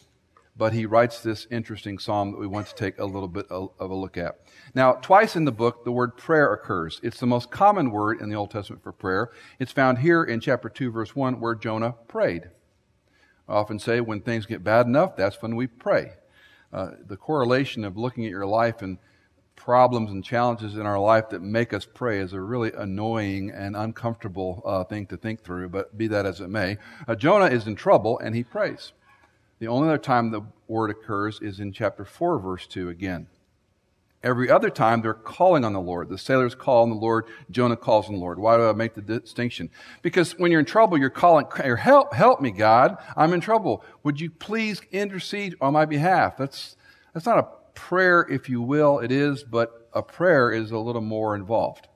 but 0.56 0.72
he 0.72 0.86
writes 0.86 1.20
this 1.20 1.46
interesting 1.50 1.98
psalm 1.98 2.30
that 2.30 2.38
we 2.38 2.46
want 2.46 2.66
to 2.68 2.74
take 2.74 2.98
a 2.98 3.04
little 3.04 3.28
bit 3.28 3.46
of 3.50 3.72
a 3.78 3.94
look 3.94 4.16
at. 4.16 4.38
Now, 4.74 4.92
twice 4.92 5.34
in 5.34 5.44
the 5.44 5.52
book, 5.52 5.84
the 5.84 5.92
word 5.92 6.16
prayer 6.16 6.52
occurs. 6.52 7.00
It's 7.02 7.18
the 7.18 7.26
most 7.26 7.50
common 7.50 7.90
word 7.90 8.20
in 8.20 8.28
the 8.28 8.36
Old 8.36 8.50
Testament 8.52 8.82
for 8.82 8.92
prayer. 8.92 9.30
It's 9.58 9.72
found 9.72 9.98
here 9.98 10.22
in 10.22 10.40
chapter 10.40 10.68
2, 10.68 10.92
verse 10.92 11.16
1, 11.16 11.40
where 11.40 11.56
Jonah 11.56 11.96
prayed. 12.06 12.50
I 13.48 13.54
often 13.54 13.78
say 13.78 14.00
when 14.00 14.20
things 14.20 14.46
get 14.46 14.62
bad 14.62 14.86
enough, 14.86 15.16
that's 15.16 15.42
when 15.42 15.56
we 15.56 15.66
pray. 15.66 16.12
Uh, 16.72 16.90
the 17.04 17.16
correlation 17.16 17.84
of 17.84 17.96
looking 17.96 18.24
at 18.24 18.30
your 18.30 18.46
life 18.46 18.80
and 18.80 18.98
problems 19.56 20.10
and 20.10 20.24
challenges 20.24 20.76
in 20.76 20.82
our 20.82 20.98
life 20.98 21.30
that 21.30 21.40
make 21.40 21.72
us 21.72 21.86
pray 21.86 22.18
is 22.18 22.32
a 22.32 22.40
really 22.40 22.72
annoying 22.76 23.50
and 23.50 23.76
uncomfortable 23.76 24.62
uh, 24.64 24.84
thing 24.84 25.06
to 25.06 25.16
think 25.16 25.42
through, 25.42 25.68
but 25.68 25.96
be 25.96 26.06
that 26.08 26.26
as 26.26 26.40
it 26.40 26.48
may. 26.48 26.76
Uh, 27.06 27.14
Jonah 27.14 27.46
is 27.46 27.66
in 27.66 27.76
trouble 27.76 28.18
and 28.18 28.34
he 28.34 28.44
prays. 28.44 28.92
The 29.58 29.68
only 29.68 29.88
other 29.88 29.98
time 29.98 30.30
the 30.30 30.42
word 30.68 30.90
occurs 30.90 31.40
is 31.40 31.60
in 31.60 31.72
chapter 31.72 32.04
4, 32.04 32.38
verse 32.38 32.66
2 32.66 32.88
again. 32.88 33.28
Every 34.22 34.50
other 34.50 34.70
time 34.70 35.02
they're 35.02 35.12
calling 35.12 35.64
on 35.64 35.74
the 35.74 35.80
Lord. 35.80 36.08
The 36.08 36.16
sailors 36.16 36.54
call 36.54 36.82
on 36.82 36.88
the 36.88 36.96
Lord. 36.96 37.26
Jonah 37.50 37.76
calls 37.76 38.08
on 38.08 38.14
the 38.14 38.20
Lord. 38.20 38.38
Why 38.38 38.56
do 38.56 38.66
I 38.66 38.72
make 38.72 38.94
the 38.94 39.02
distinction? 39.02 39.68
Because 40.00 40.32
when 40.38 40.50
you're 40.50 40.60
in 40.60 40.66
trouble, 40.66 40.98
you're 40.98 41.10
calling, 41.10 41.46
help, 41.76 42.14
help 42.14 42.40
me, 42.40 42.50
God. 42.50 42.96
I'm 43.16 43.34
in 43.34 43.42
trouble. 43.42 43.84
Would 44.02 44.22
you 44.22 44.30
please 44.30 44.80
intercede 44.90 45.56
on 45.60 45.74
my 45.74 45.84
behalf? 45.84 46.38
That's, 46.38 46.76
that's 47.12 47.26
not 47.26 47.38
a 47.38 47.48
prayer, 47.74 48.26
if 48.30 48.48
you 48.48 48.62
will. 48.62 48.98
It 48.98 49.12
is, 49.12 49.44
but 49.44 49.88
a 49.92 50.02
prayer 50.02 50.50
is 50.50 50.70
a 50.70 50.78
little 50.78 51.02
more 51.02 51.34
involved. 51.34 51.88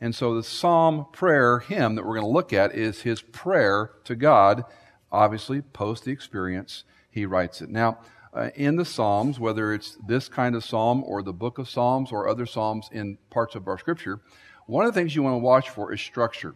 And 0.00 0.14
so 0.14 0.34
the 0.34 0.42
psalm 0.42 1.06
prayer 1.12 1.60
hymn 1.60 1.94
that 1.94 2.04
we're 2.04 2.16
going 2.16 2.26
to 2.26 2.32
look 2.32 2.52
at 2.52 2.74
is 2.74 3.02
his 3.02 3.22
prayer 3.22 3.92
to 4.04 4.16
God. 4.16 4.64
Obviously, 5.12 5.62
post 5.62 6.04
the 6.04 6.10
experience, 6.10 6.84
he 7.10 7.24
writes 7.24 7.62
it. 7.62 7.70
Now, 7.70 7.98
uh, 8.34 8.48
in 8.54 8.76
the 8.76 8.84
Psalms, 8.84 9.38
whether 9.38 9.74
it's 9.74 9.98
this 10.06 10.28
kind 10.28 10.56
of 10.56 10.64
psalm 10.64 11.04
or 11.06 11.22
the 11.22 11.34
book 11.34 11.58
of 11.58 11.68
Psalms 11.68 12.10
or 12.10 12.28
other 12.28 12.46
psalms 12.46 12.88
in 12.90 13.18
parts 13.30 13.54
of 13.54 13.68
our 13.68 13.78
scripture, 13.78 14.20
one 14.66 14.86
of 14.86 14.94
the 14.94 14.98
things 14.98 15.14
you 15.14 15.22
want 15.22 15.34
to 15.34 15.38
watch 15.38 15.68
for 15.68 15.92
is 15.92 16.00
structure. 16.00 16.54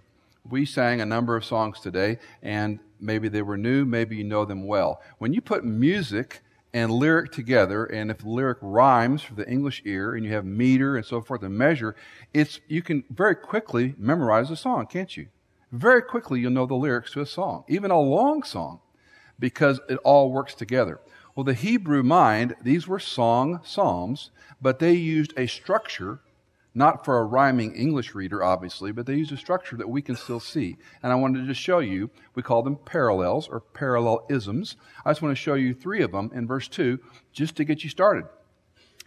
We 0.48 0.64
sang 0.64 1.00
a 1.00 1.06
number 1.06 1.36
of 1.36 1.44
songs 1.44 1.80
today, 1.80 2.18
and 2.42 2.78
maybe 2.98 3.28
they 3.28 3.42
were 3.42 3.58
new, 3.58 3.84
maybe 3.84 4.16
you 4.16 4.24
know 4.24 4.44
them 4.44 4.66
well. 4.66 5.02
When 5.18 5.32
you 5.32 5.40
put 5.40 5.64
music 5.64 6.40
and 6.76 6.92
lyric 6.92 7.32
together, 7.32 7.86
and 7.86 8.10
if 8.10 8.18
the 8.18 8.28
lyric 8.28 8.58
rhymes 8.60 9.22
for 9.22 9.32
the 9.32 9.48
English 9.48 9.80
ear, 9.86 10.14
and 10.14 10.26
you 10.26 10.32
have 10.32 10.44
meter 10.44 10.94
and 10.94 11.06
so 11.06 11.22
forth 11.22 11.42
and 11.42 11.56
measure, 11.56 11.96
it's 12.34 12.60
you 12.68 12.82
can 12.82 13.02
very 13.08 13.34
quickly 13.34 13.94
memorize 13.96 14.50
a 14.50 14.56
song, 14.56 14.86
can't 14.86 15.16
you? 15.16 15.28
Very 15.72 16.02
quickly 16.02 16.38
you'll 16.38 16.50
know 16.50 16.66
the 16.66 16.74
lyrics 16.74 17.12
to 17.12 17.22
a 17.22 17.26
song, 17.26 17.64
even 17.66 17.90
a 17.90 17.98
long 17.98 18.42
song, 18.42 18.80
because 19.38 19.80
it 19.88 19.96
all 20.04 20.30
works 20.30 20.54
together. 20.54 21.00
Well, 21.34 21.44
the 21.44 21.54
Hebrew 21.54 22.02
mind, 22.02 22.56
these 22.62 22.86
were 22.86 23.00
song 23.00 23.60
psalms, 23.64 24.30
but 24.60 24.78
they 24.78 24.92
used 24.92 25.32
a 25.38 25.46
structure 25.46 26.20
not 26.76 27.06
for 27.06 27.16
a 27.16 27.24
rhyming 27.24 27.74
English 27.74 28.14
reader, 28.14 28.44
obviously, 28.44 28.92
but 28.92 29.06
they 29.06 29.14
use 29.14 29.32
a 29.32 29.36
structure 29.38 29.78
that 29.78 29.88
we 29.88 30.02
can 30.02 30.14
still 30.14 30.38
see. 30.38 30.76
And 31.02 31.10
I 31.10 31.14
wanted 31.14 31.46
to 31.46 31.54
show 31.54 31.78
you, 31.78 32.10
we 32.34 32.42
call 32.42 32.62
them 32.62 32.76
parallels 32.76 33.48
or 33.48 33.60
parallelisms. 33.60 34.76
I 35.02 35.10
just 35.10 35.22
want 35.22 35.34
to 35.34 35.42
show 35.42 35.54
you 35.54 35.72
three 35.72 36.02
of 36.02 36.12
them 36.12 36.30
in 36.34 36.46
verse 36.46 36.68
2 36.68 37.00
just 37.32 37.56
to 37.56 37.64
get 37.64 37.82
you 37.82 37.88
started. 37.88 38.26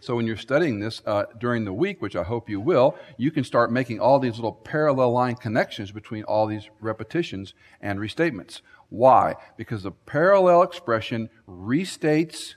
So 0.00 0.16
when 0.16 0.26
you're 0.26 0.36
studying 0.36 0.80
this 0.80 1.00
uh, 1.06 1.26
during 1.38 1.64
the 1.64 1.72
week, 1.72 2.02
which 2.02 2.16
I 2.16 2.24
hope 2.24 2.50
you 2.50 2.60
will, 2.60 2.96
you 3.16 3.30
can 3.30 3.44
start 3.44 3.70
making 3.70 4.00
all 4.00 4.18
these 4.18 4.34
little 4.34 4.52
parallel 4.52 5.12
line 5.12 5.36
connections 5.36 5.92
between 5.92 6.24
all 6.24 6.48
these 6.48 6.68
repetitions 6.80 7.54
and 7.80 8.00
restatements. 8.00 8.62
Why? 8.88 9.36
Because 9.56 9.84
the 9.84 9.92
parallel 9.92 10.62
expression 10.62 11.30
restates, 11.48 12.54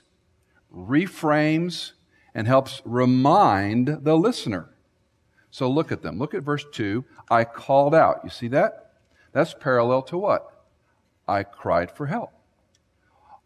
reframes, 0.74 1.92
and 2.34 2.48
helps 2.48 2.82
remind 2.84 3.98
the 4.02 4.16
listener 4.16 4.73
so 5.54 5.70
look 5.70 5.92
at 5.92 6.02
them. 6.02 6.18
Look 6.18 6.34
at 6.34 6.42
verse 6.42 6.64
2. 6.72 7.04
I 7.30 7.44
called 7.44 7.94
out. 7.94 8.22
You 8.24 8.30
see 8.30 8.48
that? 8.48 8.90
That's 9.30 9.54
parallel 9.54 10.02
to 10.02 10.18
what? 10.18 10.64
I 11.28 11.44
cried 11.44 11.92
for 11.92 12.06
help. 12.06 12.32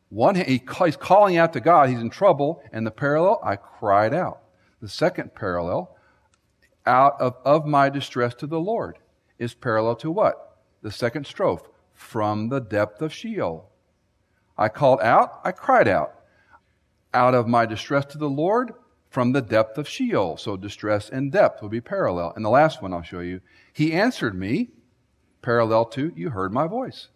One, 0.09 0.35
he, 0.35 0.62
he's 0.79 0.97
calling 0.97 1.37
out 1.37 1.53
to 1.53 1.61
God. 1.61 1.91
He's 1.91 2.00
in 2.00 2.09
trouble. 2.09 2.62
And 2.73 2.87
the 2.87 2.91
parallel, 2.91 3.43
I 3.45 3.57
cried 3.57 4.15
out. 4.15 4.41
The 4.81 4.88
second 4.88 5.35
parallel, 5.35 5.95
out 6.87 7.21
of, 7.21 7.37
of 7.45 7.67
my 7.67 7.91
distress 7.91 8.35
to 8.37 8.47
the 8.47 8.59
Lord, 8.59 8.97
is 9.38 9.53
parallel 9.53 9.97
to 9.97 10.11
what? 10.11 10.62
The 10.81 10.91
second 10.91 11.27
strophe, 11.27 11.69
from 11.93 12.49
the 12.49 12.61
depth 12.61 13.03
of 13.03 13.12
Sheol. 13.12 13.69
I 14.57 14.71
called 14.71 15.03
out, 15.03 15.43
I 15.45 15.53
cried 15.53 15.88
out. 15.88 16.15
Out 17.12 17.35
of 17.35 17.47
my 17.47 17.67
distress 17.67 18.07
to 18.07 18.19
the 18.19 18.31
Lord, 18.31 18.73
from 19.09 19.33
the 19.33 19.43
depth 19.43 19.79
of 19.79 19.88
Sheol. 19.88 20.37
So 20.37 20.57
distress 20.57 21.09
and 21.09 21.33
depth 21.33 21.62
will 21.62 21.69
be 21.69 21.81
parallel. 21.81 22.33
And 22.37 22.45
the 22.45 22.50
last 22.50 22.83
one 22.83 22.93
I'll 22.93 23.03
show 23.03 23.21
you. 23.21 23.41
He 23.73 23.93
answered 23.93 24.35
me, 24.35 24.69
parallel 25.43 25.87
to, 25.87 26.12
you 26.15 26.31
heard 26.31 26.53
my 26.53 26.67
voice. 26.67 27.09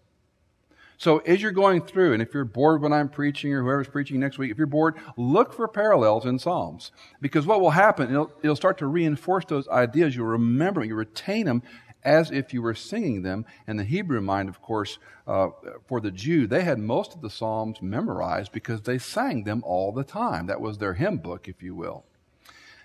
So 0.96 1.18
as 1.18 1.42
you're 1.42 1.50
going 1.50 1.82
through, 1.82 2.12
and 2.12 2.22
if 2.22 2.32
you're 2.32 2.44
bored 2.44 2.80
when 2.80 2.92
I'm 2.92 3.08
preaching 3.08 3.52
or 3.52 3.62
whoever's 3.62 3.88
preaching 3.88 4.20
next 4.20 4.38
week, 4.38 4.52
if 4.52 4.56
you're 4.56 4.68
bored, 4.68 4.94
look 5.16 5.52
for 5.52 5.66
parallels 5.66 6.26
in 6.26 6.38
Psalms. 6.38 6.92
Because 7.20 7.44
what 7.44 7.60
will 7.60 7.70
happen, 7.70 8.08
it'll, 8.08 8.30
it'll 8.42 8.54
start 8.54 8.78
to 8.78 8.86
reinforce 8.86 9.44
those 9.44 9.66
ideas. 9.66 10.14
You'll 10.14 10.26
remember 10.26 10.80
them, 10.80 10.88
you 10.88 10.94
retain 10.94 11.46
them, 11.46 11.64
as 12.04 12.30
if 12.30 12.52
you 12.52 12.62
were 12.62 12.74
singing 12.74 13.22
them. 13.22 13.44
And 13.66 13.78
the 13.78 13.84
Hebrew 13.84 14.20
mind, 14.20 14.48
of 14.48 14.60
course, 14.60 14.98
uh, 15.26 15.48
for 15.86 16.00
the 16.00 16.10
Jew, 16.10 16.46
they 16.46 16.64
had 16.64 16.78
most 16.78 17.14
of 17.14 17.20
the 17.20 17.30
Psalms 17.30 17.80
memorized 17.80 18.52
because 18.52 18.82
they 18.82 18.98
sang 18.98 19.44
them 19.44 19.62
all 19.64 19.92
the 19.92 20.04
time. 20.04 20.46
That 20.46 20.60
was 20.60 20.78
their 20.78 20.94
hymn 20.94 21.18
book, 21.18 21.48
if 21.48 21.62
you 21.62 21.74
will. 21.74 22.04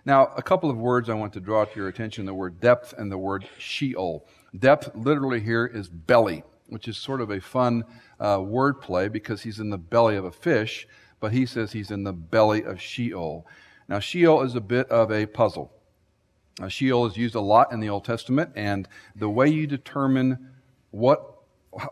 Now, 0.06 0.32
a 0.38 0.42
couple 0.42 0.70
of 0.70 0.78
words 0.78 1.10
I 1.10 1.16
want 1.16 1.34
to 1.34 1.42
draw 1.42 1.66
to 1.66 1.76
your 1.76 1.90
attention 1.90 2.26
the 2.26 2.34
word 2.34 2.62
depth 2.62 2.94
and 2.98 3.12
the 3.12 3.18
word 3.18 3.48
Sheol. 3.58 4.26
Depth 4.58 4.96
literally 4.96 5.42
here 5.42 5.66
is 5.66 5.90
belly, 5.90 6.44
which 6.68 6.88
is 6.88 6.96
sort 6.98 7.20
of 7.20 7.30
a 7.30 7.42
fun 7.42 7.84
uh, 8.20 8.42
word 8.42 8.80
play 8.80 9.10
because 9.10 9.42
he's 9.42 9.60
in 9.60 9.70
the 9.70 9.78
belly 9.78 10.16
of 10.16 10.24
a 10.24 10.32
fish, 10.32 10.88
but 11.20 11.34
he 11.34 11.46
says 11.46 11.74
he's 11.74 11.92
in 11.92 12.04
the 12.04 12.14
belly 12.14 12.64
of 12.64 12.80
Sheol. 12.80 13.46
Now, 13.90 14.00
Sheol 14.00 14.44
is 14.44 14.56
a 14.56 14.62
bit 14.62 14.90
of 14.90 15.12
a 15.12 15.26
puzzle. 15.26 15.74
Uh, 16.62 16.68
Sheol 16.68 17.06
is 17.06 17.18
used 17.18 17.36
a 17.36 17.42
lot 17.42 17.72
in 17.72 17.80
the 17.80 17.90
Old 17.90 18.06
Testament, 18.06 18.52
and 18.56 18.88
the 19.16 19.30
way 19.30 19.48
you 19.48 19.68
determine 19.68 20.50
what 20.92 21.34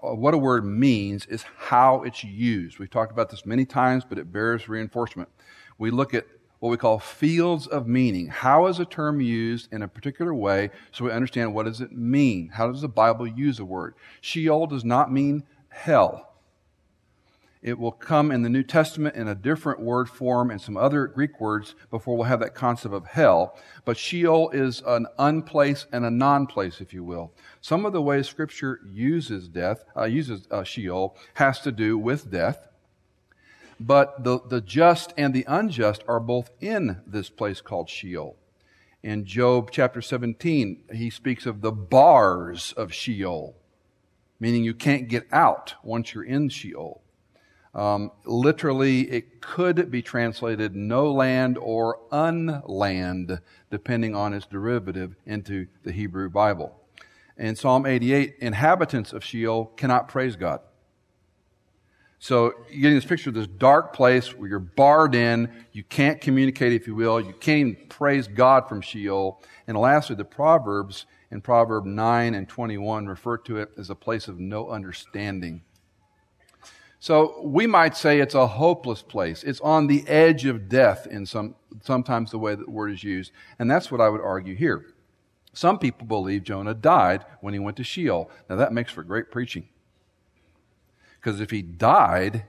what 0.02 0.34
a 0.34 0.38
word 0.38 0.66
means 0.66 1.26
is 1.28 1.44
how 1.58 2.02
it's 2.04 2.24
used. 2.24 2.80
We've 2.80 2.90
talked 2.90 3.12
about 3.12 3.30
this 3.30 3.46
many 3.46 3.66
times, 3.66 4.04
but 4.08 4.18
it 4.18 4.32
bears 4.32 4.68
reinforcement. 4.68 5.30
We 5.78 5.92
look 5.92 6.14
at 6.16 6.26
what 6.60 6.70
we 6.70 6.78
call 6.78 6.98
fields 6.98 7.68
of 7.68 7.86
meaning. 7.88 8.28
How 8.28 8.66
is 8.68 8.80
a 8.80 8.86
term 8.86 9.22
used 9.22 9.72
in 9.72 9.84
a 9.84 9.88
particular 9.88 10.34
way 10.34 10.72
so 10.92 11.06
we 11.06 11.12
understand 11.12 11.54
what 11.54 11.66
does 11.66 11.82
it 11.82 11.92
mean? 11.92 12.50
How 12.50 12.72
does 12.72 12.82
the 12.82 12.88
Bible 12.88 13.28
use 13.28 13.60
a 13.60 13.66
word? 13.66 13.94
Sheol 14.22 14.66
does 14.66 14.84
not 14.84 15.12
mean 15.12 15.44
hell. 15.70 16.35
It 17.66 17.80
will 17.80 17.92
come 17.92 18.32
in 18.32 18.44
the 18.44 18.50
New 18.50 18.62
Testament 18.62 19.16
in 19.16 19.28
a 19.28 19.34
different 19.34 19.80
word 19.80 20.08
form 20.08 20.52
and 20.52 20.62
some 20.62 20.78
other 20.78 21.08
Greek 21.08 21.42
words 21.42 21.74
before 21.90 22.16
we'll 22.16 22.28
have 22.28 22.42
that 22.42 22.54
concept 22.54 22.94
of 22.94 23.08
hell. 23.08 23.58
But 23.86 23.98
Sheol 23.98 24.52
is 24.52 24.84
an 24.86 25.08
unplace 25.18 25.88
and 25.92 26.06
a 26.06 26.12
non-place, 26.12 26.80
if 26.80 26.94
you 26.94 27.04
will. 27.04 27.34
Some 27.62 27.84
of 27.84 27.92
the 27.92 28.04
ways 28.04 28.30
Scripture 28.30 28.82
uses 28.88 29.48
death, 29.48 29.84
uh, 29.98 30.04
uses 30.04 30.48
uh, 30.52 30.64
Sheol, 30.64 31.18
has 31.34 31.60
to 31.62 31.72
do 31.72 31.98
with 31.98 32.30
death. 32.30 32.68
But 33.80 34.24
the, 34.24 34.42
the 34.48 34.62
just 34.62 35.16
and 35.18 35.34
the 35.34 35.46
unjust 35.48 36.04
are 36.08 36.20
both 36.20 36.52
in 36.62 37.02
this 37.08 37.32
place 37.32 37.62
called 37.62 37.90
Sheol. 37.90 38.38
In 39.02 39.26
Job 39.26 39.72
chapter 39.72 40.04
17, 40.04 40.84
he 40.94 41.10
speaks 41.10 41.48
of 41.48 41.62
the 41.62 41.72
bars 41.72 42.74
of 42.74 42.94
Sheol, 42.94 43.56
meaning 44.40 44.64
you 44.64 44.76
can't 44.76 45.08
get 45.08 45.26
out 45.32 45.74
once 45.84 46.14
you're 46.14 46.24
in 46.24 46.50
Sheol. 46.50 47.02
Um, 47.76 48.12
literally, 48.24 49.02
it 49.12 49.42
could 49.42 49.92
be 49.92 50.02
translated 50.02 50.78
no 50.78 51.12
land 51.12 51.58
or 51.58 52.00
unland, 52.10 53.42
depending 53.70 54.16
on 54.16 54.34
its 54.34 54.46
derivative 54.46 55.16
into 55.26 55.68
the 55.84 55.92
Hebrew 55.92 56.30
Bible. 56.30 56.74
In 57.38 57.58
Psalm 57.58 57.86
88, 57.86 58.38
inhabitants 58.40 59.12
of 59.12 59.26
Sheol 59.26 59.66
cannot 59.76 60.08
praise 60.08 60.38
God. 60.38 60.62
So 62.18 62.54
you're 62.70 62.82
getting 62.82 62.96
this 62.96 63.06
picture 63.06 63.30
of 63.30 63.36
this 63.36 63.46
dark 63.46 63.94
place 63.94 64.34
where 64.34 64.48
you're 64.48 64.60
barred 64.60 65.14
in. 65.14 65.52
You 65.74 65.84
can't 65.84 66.22
communicate, 66.22 66.72
if 66.72 66.88
you 66.88 66.96
will. 66.96 67.20
You 67.20 67.34
can't 67.34 67.90
praise 67.90 68.26
God 68.26 68.70
from 68.70 68.82
Sheol. 68.82 69.44
And 69.68 69.78
lastly, 69.78 70.16
the 70.16 70.24
Proverbs 70.24 71.06
in 71.30 71.42
Proverb 71.42 71.86
9 71.86 72.34
and 72.34 72.48
21 72.48 73.06
refer 73.06 73.38
to 73.40 73.58
it 73.58 73.72
as 73.78 73.90
a 73.90 73.96
place 73.96 74.30
of 74.30 74.40
no 74.40 74.70
understanding. 74.70 75.62
So 77.06 77.40
we 77.44 77.68
might 77.68 77.96
say 77.96 78.20
it's 78.20 78.34
a 78.34 78.48
hopeless 78.48 79.04
place. 79.04 79.44
It's 79.44 79.62
on 79.62 79.86
the 79.86 80.08
edge 80.08 80.46
of 80.46 80.68
death 80.68 81.06
in 81.06 81.28
some, 81.28 81.54
sometimes 81.84 82.32
the 82.32 82.40
way 82.40 82.56
that 82.56 82.66
the 82.66 82.72
word 82.72 82.94
is 82.94 83.04
used. 83.04 83.32
And 83.60 83.70
that's 83.70 83.92
what 83.92 84.02
I 84.02 84.10
would 84.10 84.22
argue 84.22 84.56
here. 84.56 84.88
Some 85.54 85.78
people 85.78 86.08
believe 86.08 86.42
Jonah 86.42 86.74
died 86.74 87.24
when 87.42 87.54
he 87.54 87.60
went 87.60 87.78
to 87.78 87.84
Sheol. 87.84 88.32
Now 88.50 88.56
that 88.56 88.74
makes 88.74 88.92
for 88.92 89.04
great 89.04 89.30
preaching. 89.30 89.70
Because 91.22 91.40
if 91.40 91.52
he 91.52 91.62
died 91.62 92.46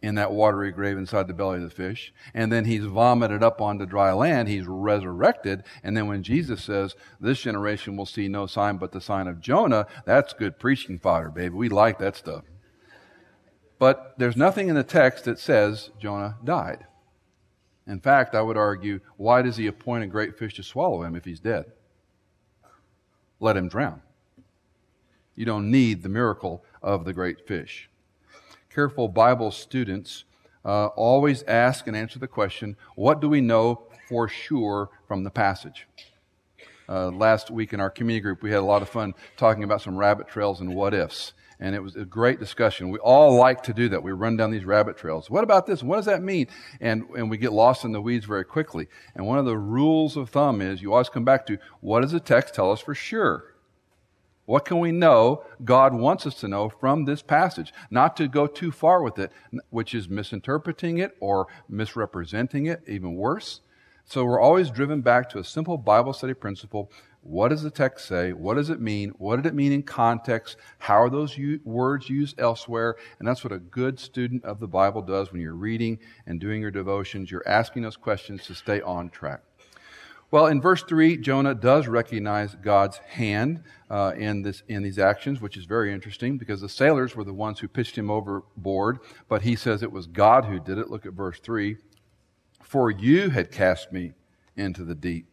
in 0.00 0.14
that 0.14 0.30
watery 0.30 0.70
grave 0.70 0.96
inside 0.96 1.26
the 1.26 1.34
belly 1.34 1.56
of 1.56 1.64
the 1.64 1.70
fish. 1.70 2.14
And 2.34 2.52
then 2.52 2.66
he's 2.66 2.84
vomited 2.84 3.42
up 3.42 3.60
onto 3.60 3.84
dry 3.84 4.12
land. 4.12 4.46
He's 4.46 4.68
resurrected. 4.68 5.64
And 5.82 5.96
then 5.96 6.06
when 6.06 6.22
Jesus 6.22 6.62
says, 6.62 6.94
this 7.18 7.40
generation 7.40 7.96
will 7.96 8.06
see 8.06 8.28
no 8.28 8.46
sign 8.46 8.76
but 8.76 8.92
the 8.92 9.00
sign 9.00 9.26
of 9.26 9.40
Jonah, 9.40 9.88
that's 10.04 10.34
good 10.34 10.60
preaching 10.60 11.00
fodder, 11.00 11.30
baby. 11.30 11.56
We 11.56 11.68
like 11.68 11.98
that 11.98 12.14
stuff. 12.14 12.44
But 13.78 14.14
there's 14.18 14.36
nothing 14.36 14.68
in 14.68 14.74
the 14.74 14.82
text 14.82 15.24
that 15.24 15.38
says 15.38 15.90
Jonah 15.98 16.36
died. 16.42 16.86
In 17.86 18.00
fact, 18.00 18.34
I 18.34 18.42
would 18.42 18.56
argue, 18.56 19.00
why 19.16 19.42
does 19.42 19.56
he 19.56 19.66
appoint 19.66 20.04
a 20.04 20.08
great 20.08 20.38
fish 20.38 20.54
to 20.54 20.62
swallow 20.62 21.02
him 21.02 21.14
if 21.14 21.24
he's 21.24 21.40
dead? 21.40 21.66
Let 23.38 23.56
him 23.56 23.68
drown. 23.68 24.02
You 25.36 25.44
don't 25.44 25.70
need 25.70 26.02
the 26.02 26.08
miracle 26.08 26.64
of 26.82 27.04
the 27.04 27.12
great 27.12 27.46
fish. 27.46 27.90
Careful 28.70 29.08
Bible 29.08 29.50
students 29.50 30.24
uh, 30.64 30.86
always 30.86 31.42
ask 31.44 31.86
and 31.86 31.96
answer 31.96 32.18
the 32.18 32.26
question 32.26 32.76
what 32.96 33.20
do 33.20 33.28
we 33.28 33.40
know 33.40 33.86
for 34.08 34.28
sure 34.28 34.88
from 35.06 35.22
the 35.22 35.30
passage? 35.30 35.86
Uh, 36.88 37.10
last 37.10 37.50
week 37.50 37.72
in 37.72 37.80
our 37.80 37.90
community 37.90 38.22
group, 38.22 38.42
we 38.42 38.50
had 38.50 38.60
a 38.60 38.64
lot 38.64 38.82
of 38.82 38.88
fun 38.88 39.14
talking 39.36 39.64
about 39.64 39.82
some 39.82 39.96
rabbit 39.96 40.28
trails 40.28 40.60
and 40.60 40.74
what 40.74 40.94
ifs. 40.94 41.32
And 41.58 41.74
it 41.74 41.82
was 41.82 41.96
a 41.96 42.04
great 42.04 42.38
discussion. 42.38 42.90
We 42.90 42.98
all 42.98 43.36
like 43.36 43.62
to 43.64 43.72
do 43.72 43.88
that. 43.88 44.02
We 44.02 44.12
run 44.12 44.36
down 44.36 44.50
these 44.50 44.66
rabbit 44.66 44.98
trails. 44.98 45.30
What 45.30 45.42
about 45.42 45.66
this? 45.66 45.82
What 45.82 45.96
does 45.96 46.04
that 46.04 46.22
mean? 46.22 46.48
And, 46.80 47.04
and 47.16 47.30
we 47.30 47.38
get 47.38 47.52
lost 47.52 47.84
in 47.84 47.92
the 47.92 48.00
weeds 48.00 48.26
very 48.26 48.44
quickly. 48.44 48.88
And 49.14 49.26
one 49.26 49.38
of 49.38 49.46
the 49.46 49.56
rules 49.56 50.16
of 50.16 50.28
thumb 50.28 50.60
is 50.60 50.82
you 50.82 50.92
always 50.92 51.08
come 51.08 51.24
back 51.24 51.46
to 51.46 51.58
what 51.80 52.02
does 52.02 52.12
the 52.12 52.20
text 52.20 52.54
tell 52.54 52.70
us 52.70 52.80
for 52.80 52.94
sure? 52.94 53.54
What 54.44 54.64
can 54.64 54.78
we 54.78 54.92
know 54.92 55.44
God 55.64 55.92
wants 55.92 56.24
us 56.24 56.36
to 56.36 56.48
know 56.48 56.68
from 56.68 57.04
this 57.04 57.20
passage? 57.20 57.72
Not 57.90 58.16
to 58.18 58.28
go 58.28 58.46
too 58.46 58.70
far 58.70 59.02
with 59.02 59.18
it, 59.18 59.32
which 59.70 59.94
is 59.94 60.08
misinterpreting 60.08 60.98
it 60.98 61.16
or 61.20 61.48
misrepresenting 61.68 62.66
it, 62.66 62.82
even 62.86 63.16
worse. 63.16 63.60
So 64.04 64.24
we're 64.24 64.40
always 64.40 64.70
driven 64.70 65.00
back 65.00 65.28
to 65.30 65.40
a 65.40 65.44
simple 65.44 65.76
Bible 65.76 66.12
study 66.12 66.32
principle. 66.32 66.92
What 67.26 67.48
does 67.48 67.62
the 67.62 67.70
text 67.70 68.06
say? 68.06 68.32
What 68.32 68.54
does 68.54 68.70
it 68.70 68.80
mean? 68.80 69.10
What 69.18 69.36
did 69.36 69.46
it 69.46 69.54
mean 69.54 69.72
in 69.72 69.82
context? 69.82 70.56
How 70.78 71.02
are 71.02 71.10
those 71.10 71.36
u- 71.36 71.60
words 71.64 72.08
used 72.08 72.38
elsewhere? 72.38 72.96
And 73.18 73.26
that's 73.26 73.42
what 73.42 73.52
a 73.52 73.58
good 73.58 73.98
student 73.98 74.44
of 74.44 74.60
the 74.60 74.68
Bible 74.68 75.02
does 75.02 75.32
when 75.32 75.40
you're 75.40 75.54
reading 75.54 75.98
and 76.26 76.38
doing 76.38 76.62
your 76.62 76.70
devotions. 76.70 77.30
You're 77.30 77.46
asking 77.46 77.82
those 77.82 77.96
questions 77.96 78.46
to 78.46 78.54
stay 78.54 78.80
on 78.80 79.10
track. 79.10 79.40
Well, 80.30 80.46
in 80.46 80.60
verse 80.60 80.82
3, 80.82 81.16
Jonah 81.18 81.54
does 81.54 81.88
recognize 81.88 82.54
God's 82.56 82.98
hand 82.98 83.62
uh, 83.90 84.12
in, 84.16 84.42
this, 84.42 84.62
in 84.68 84.82
these 84.82 84.98
actions, 84.98 85.40
which 85.40 85.56
is 85.56 85.64
very 85.64 85.92
interesting 85.92 86.38
because 86.38 86.60
the 86.60 86.68
sailors 86.68 87.16
were 87.16 87.24
the 87.24 87.34
ones 87.34 87.58
who 87.60 87.68
pitched 87.68 87.96
him 87.96 88.10
overboard, 88.10 88.98
but 89.28 89.42
he 89.42 89.56
says 89.56 89.82
it 89.82 89.92
was 89.92 90.06
God 90.06 90.44
who 90.44 90.60
did 90.60 90.78
it. 90.78 90.90
Look 90.90 91.06
at 91.06 91.12
verse 91.12 91.40
3. 91.40 91.76
For 92.62 92.90
you 92.90 93.30
had 93.30 93.50
cast 93.52 93.92
me 93.92 94.12
into 94.56 94.84
the 94.84 94.94
deep, 94.94 95.26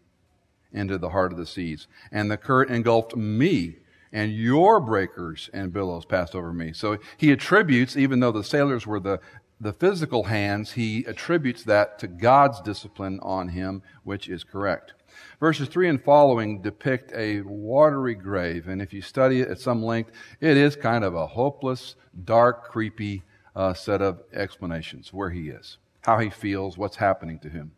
into 0.74 0.98
the 0.98 1.10
heart 1.10 1.32
of 1.32 1.38
the 1.38 1.46
seas, 1.46 1.88
and 2.12 2.30
the 2.30 2.38
current 2.38 2.72
engulfed 2.72 3.16
me, 3.16 3.78
and 4.12 4.34
your 4.34 4.80
breakers 4.80 5.50
and 5.54 5.74
billows 5.74 6.06
passed 6.06 6.36
over 6.36 6.54
me. 6.54 6.74
So 6.74 6.98
he 7.18 7.32
attributes, 7.32 7.96
even 7.96 8.20
though 8.20 8.32
the 8.32 8.44
sailors 8.44 8.86
were 8.86 9.00
the 9.00 9.20
the 9.64 9.74
physical 9.74 10.26
hands, 10.26 10.74
he 10.74 11.06
attributes 11.06 11.64
that 11.64 11.98
to 12.00 12.08
God's 12.08 12.60
discipline 12.62 13.20
on 13.22 13.50
him, 13.50 13.82
which 14.04 14.28
is 14.28 14.44
correct. 14.44 14.94
Verses 15.40 15.70
3 15.70 15.90
and 15.90 16.04
following 16.04 16.62
depict 16.62 17.14
a 17.16 17.42
watery 17.42 18.16
grave, 18.16 18.68
and 18.68 18.82
if 18.82 18.94
you 18.94 19.02
study 19.02 19.42
it 19.42 19.50
at 19.50 19.60
some 19.60 19.82
length, 19.82 20.12
it 20.42 20.58
is 20.58 20.76
kind 20.76 21.04
of 21.04 21.16
a 21.16 21.28
hopeless, 21.28 21.96
dark, 22.26 22.70
creepy 22.70 23.24
uh, 23.56 23.74
set 23.74 24.02
of 24.02 24.22
explanations 24.34 25.14
where 25.14 25.30
he 25.30 25.50
is, 25.50 25.78
how 26.02 26.18
he 26.20 26.30
feels, 26.30 26.78
what's 26.78 26.98
happening 26.98 27.40
to 27.40 27.50
him. 27.50 27.72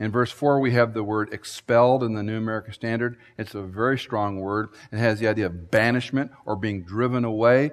In 0.00 0.10
verse 0.10 0.32
4, 0.32 0.58
we 0.58 0.72
have 0.72 0.94
the 0.94 1.04
word 1.04 1.32
expelled 1.32 2.02
in 2.02 2.14
the 2.14 2.22
New 2.22 2.38
American 2.38 2.72
Standard. 2.72 3.16
It's 3.38 3.54
a 3.54 3.62
very 3.62 3.98
strong 3.98 4.40
word. 4.40 4.70
It 4.90 4.98
has 4.98 5.20
the 5.20 5.28
idea 5.28 5.46
of 5.46 5.70
banishment 5.70 6.32
or 6.44 6.56
being 6.56 6.82
driven 6.82 7.24
away. 7.24 7.70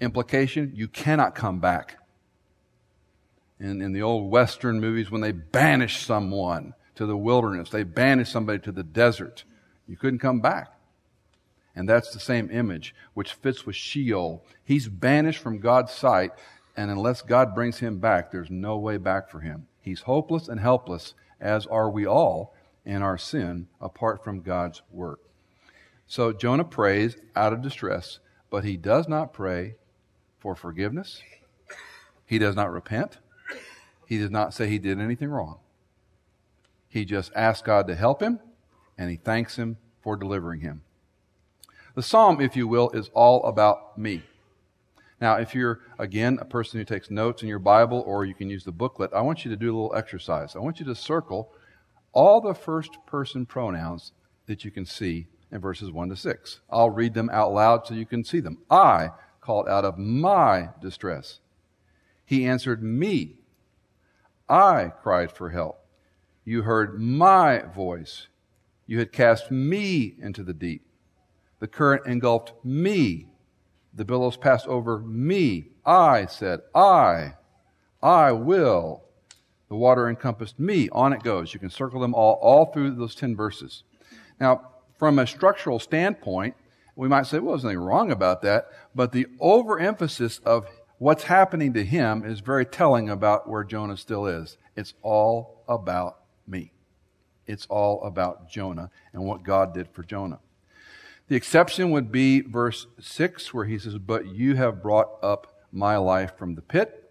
Implication, 0.00 0.72
you 0.74 0.88
cannot 0.88 1.34
come 1.34 1.58
back 1.58 1.98
in, 3.64 3.80
in 3.80 3.92
the 3.92 4.02
old 4.02 4.30
Western 4.30 4.80
movies 4.80 5.10
when 5.10 5.20
they 5.20 5.32
banish 5.32 6.04
someone 6.04 6.74
to 6.96 7.06
the 7.06 7.16
wilderness, 7.16 7.70
they 7.70 7.82
banish 7.82 8.30
somebody 8.30 8.58
to 8.60 8.72
the 8.72 8.82
desert. 8.82 9.44
You 9.86 9.96
couldn't 9.96 10.20
come 10.20 10.40
back. 10.40 10.68
And 11.74 11.88
that's 11.88 12.12
the 12.12 12.20
same 12.20 12.50
image, 12.50 12.94
which 13.14 13.32
fits 13.32 13.66
with 13.66 13.74
Sheol. 13.74 14.44
He's 14.64 14.88
banished 14.88 15.42
from 15.42 15.58
God's 15.58 15.92
sight, 15.92 16.30
and 16.76 16.90
unless 16.90 17.22
God 17.22 17.54
brings 17.54 17.78
him 17.78 17.98
back, 17.98 18.30
there's 18.30 18.50
no 18.50 18.78
way 18.78 18.96
back 18.96 19.28
for 19.28 19.40
him. 19.40 19.66
He's 19.80 20.02
hopeless 20.02 20.46
and 20.46 20.60
helpless, 20.60 21.14
as 21.40 21.66
are 21.66 21.90
we 21.90 22.06
all 22.06 22.54
in 22.84 23.02
our 23.02 23.18
sin, 23.18 23.68
apart 23.80 24.22
from 24.22 24.42
God's 24.42 24.82
work. 24.90 25.20
So 26.06 26.32
Jonah 26.32 26.64
prays 26.64 27.16
out 27.34 27.52
of 27.52 27.62
distress, 27.62 28.18
but 28.50 28.64
he 28.64 28.76
does 28.76 29.08
not 29.08 29.32
pray 29.32 29.76
for 30.38 30.54
forgiveness. 30.54 31.22
He 32.26 32.38
does 32.38 32.54
not 32.54 32.70
repent. 32.70 33.18
He 34.06 34.18
does 34.18 34.30
not 34.30 34.52
say 34.52 34.68
he 34.68 34.78
did 34.78 35.00
anything 35.00 35.30
wrong. 35.30 35.58
He 36.88 37.04
just 37.04 37.32
asks 37.34 37.62
God 37.62 37.86
to 37.88 37.94
help 37.94 38.22
him, 38.22 38.38
and 38.98 39.10
he 39.10 39.16
thanks 39.16 39.56
him 39.56 39.78
for 40.02 40.16
delivering 40.16 40.60
him. 40.60 40.82
The 41.94 42.02
psalm, 42.02 42.40
if 42.40 42.54
you 42.56 42.68
will, 42.68 42.90
is 42.90 43.08
all 43.14 43.42
about 43.44 43.96
me. 43.96 44.22
Now, 45.24 45.36
if 45.36 45.54
you're, 45.54 45.80
again, 45.98 46.36
a 46.38 46.44
person 46.44 46.78
who 46.78 46.84
takes 46.84 47.10
notes 47.10 47.40
in 47.40 47.48
your 47.48 47.58
Bible 47.58 48.04
or 48.06 48.26
you 48.26 48.34
can 48.34 48.50
use 48.50 48.62
the 48.62 48.72
booklet, 48.72 49.10
I 49.14 49.22
want 49.22 49.42
you 49.42 49.50
to 49.52 49.56
do 49.56 49.72
a 49.72 49.74
little 49.74 49.96
exercise. 49.96 50.54
I 50.54 50.58
want 50.58 50.80
you 50.80 50.84
to 50.84 50.94
circle 50.94 51.50
all 52.12 52.42
the 52.42 52.52
first 52.52 52.98
person 53.06 53.46
pronouns 53.46 54.12
that 54.44 54.66
you 54.66 54.70
can 54.70 54.84
see 54.84 55.28
in 55.50 55.62
verses 55.62 55.90
1 55.90 56.10
to 56.10 56.16
6. 56.16 56.60
I'll 56.68 56.90
read 56.90 57.14
them 57.14 57.30
out 57.32 57.54
loud 57.54 57.86
so 57.86 57.94
you 57.94 58.04
can 58.04 58.22
see 58.22 58.40
them. 58.40 58.58
I 58.68 59.12
called 59.40 59.66
out 59.66 59.86
of 59.86 59.96
my 59.96 60.68
distress. 60.82 61.40
He 62.26 62.44
answered 62.44 62.82
me 62.82 63.36
I 64.46 64.92
cried 65.02 65.32
for 65.32 65.48
help. 65.48 65.86
You 66.44 66.64
heard 66.64 67.00
my 67.00 67.60
voice. 67.60 68.28
You 68.86 68.98
had 68.98 69.10
cast 69.10 69.50
me 69.50 70.16
into 70.20 70.42
the 70.42 70.52
deep. 70.52 70.82
The 71.60 71.66
current 71.66 72.06
engulfed 72.06 72.52
me. 72.62 73.28
The 73.94 74.04
billows 74.04 74.36
passed 74.36 74.66
over 74.66 74.98
me. 74.98 75.68
I 75.86 76.26
said, 76.26 76.60
I, 76.74 77.34
I 78.02 78.32
will. 78.32 79.02
The 79.68 79.76
water 79.76 80.08
encompassed 80.08 80.58
me. 80.58 80.88
On 80.90 81.12
it 81.12 81.22
goes. 81.22 81.54
You 81.54 81.60
can 81.60 81.70
circle 81.70 82.00
them 82.00 82.14
all, 82.14 82.34
all 82.42 82.66
through 82.66 82.92
those 82.96 83.14
10 83.14 83.36
verses. 83.36 83.84
Now, 84.40 84.72
from 84.98 85.18
a 85.18 85.26
structural 85.26 85.78
standpoint, 85.78 86.54
we 86.96 87.08
might 87.08 87.26
say, 87.26 87.38
well, 87.38 87.52
there's 87.52 87.64
nothing 87.64 87.78
wrong 87.78 88.10
about 88.10 88.42
that, 88.42 88.68
but 88.94 89.12
the 89.12 89.26
overemphasis 89.40 90.38
of 90.40 90.66
what's 90.98 91.24
happening 91.24 91.72
to 91.74 91.84
him 91.84 92.24
is 92.24 92.40
very 92.40 92.64
telling 92.64 93.10
about 93.10 93.48
where 93.48 93.64
Jonah 93.64 93.96
still 93.96 94.26
is. 94.26 94.56
It's 94.76 94.94
all 95.02 95.64
about 95.68 96.18
me. 96.46 96.72
It's 97.46 97.66
all 97.66 98.02
about 98.02 98.48
Jonah 98.48 98.90
and 99.12 99.24
what 99.24 99.42
God 99.42 99.74
did 99.74 99.88
for 99.90 100.02
Jonah. 100.02 100.38
The 101.28 101.36
exception 101.36 101.90
would 101.90 102.12
be 102.12 102.42
verse 102.42 102.86
6, 103.00 103.54
where 103.54 103.64
he 103.64 103.78
says, 103.78 103.96
But 103.98 104.26
you 104.26 104.56
have 104.56 104.82
brought 104.82 105.10
up 105.22 105.64
my 105.72 105.96
life 105.96 106.36
from 106.36 106.54
the 106.54 106.62
pit 106.62 107.04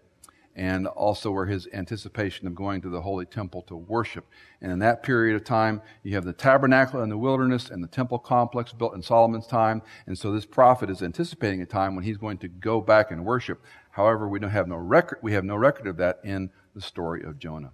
and 0.56 0.86
also 0.86 1.32
where 1.32 1.46
his 1.46 1.66
anticipation 1.72 2.46
of 2.46 2.54
going 2.54 2.80
to 2.80 2.88
the 2.88 3.00
holy 3.00 3.26
temple 3.26 3.62
to 3.62 3.74
worship. 3.74 4.24
And 4.60 4.70
in 4.70 4.78
that 4.80 5.02
period 5.02 5.34
of 5.34 5.44
time, 5.44 5.82
you 6.02 6.14
have 6.14 6.24
the 6.24 6.32
tabernacle 6.32 7.02
in 7.02 7.08
the 7.08 7.18
wilderness 7.18 7.70
and 7.70 7.82
the 7.82 7.88
temple 7.88 8.18
complex 8.18 8.72
built 8.72 8.94
in 8.94 9.02
Solomon's 9.02 9.48
time. 9.48 9.82
And 10.06 10.16
so 10.16 10.30
this 10.30 10.46
prophet 10.46 10.90
is 10.90 11.02
anticipating 11.02 11.60
a 11.60 11.66
time 11.66 11.96
when 11.96 12.04
he's 12.04 12.18
going 12.18 12.38
to 12.38 12.48
go 12.48 12.80
back 12.80 13.10
and 13.10 13.24
worship. 13.24 13.62
However, 13.90 14.28
we 14.28 14.38
don't 14.38 14.50
have 14.50 14.68
no 14.68 14.76
record, 14.76 15.18
we 15.22 15.32
have 15.32 15.44
no 15.44 15.56
record 15.56 15.86
of 15.86 15.96
that 15.96 16.20
in 16.22 16.50
the 16.74 16.80
story 16.80 17.24
of 17.24 17.38
Jonah. 17.38 17.72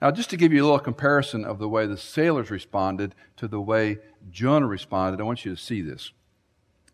Now, 0.00 0.10
just 0.10 0.30
to 0.30 0.38
give 0.38 0.52
you 0.52 0.62
a 0.62 0.64
little 0.64 0.78
comparison 0.78 1.44
of 1.44 1.58
the 1.58 1.68
way 1.68 1.86
the 1.86 1.98
sailors 1.98 2.50
responded 2.50 3.14
to 3.36 3.46
the 3.46 3.60
way 3.60 3.98
Jonah 4.30 4.66
responded, 4.66 5.20
I 5.20 5.24
want 5.24 5.44
you 5.44 5.54
to 5.54 5.60
see 5.60 5.80
this. 5.82 6.12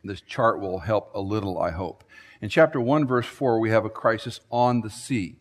This 0.04 0.20
chart 0.20 0.60
will 0.60 0.80
help 0.80 1.10
a 1.14 1.20
little, 1.20 1.58
I 1.60 1.70
hope. 1.70 2.04
In 2.40 2.48
chapter 2.48 2.80
1, 2.80 3.06
verse 3.06 3.26
4, 3.26 3.58
we 3.58 3.70
have 3.70 3.84
a 3.84 3.90
crisis 3.90 4.40
on 4.50 4.82
the 4.82 4.90
sea. 4.90 5.36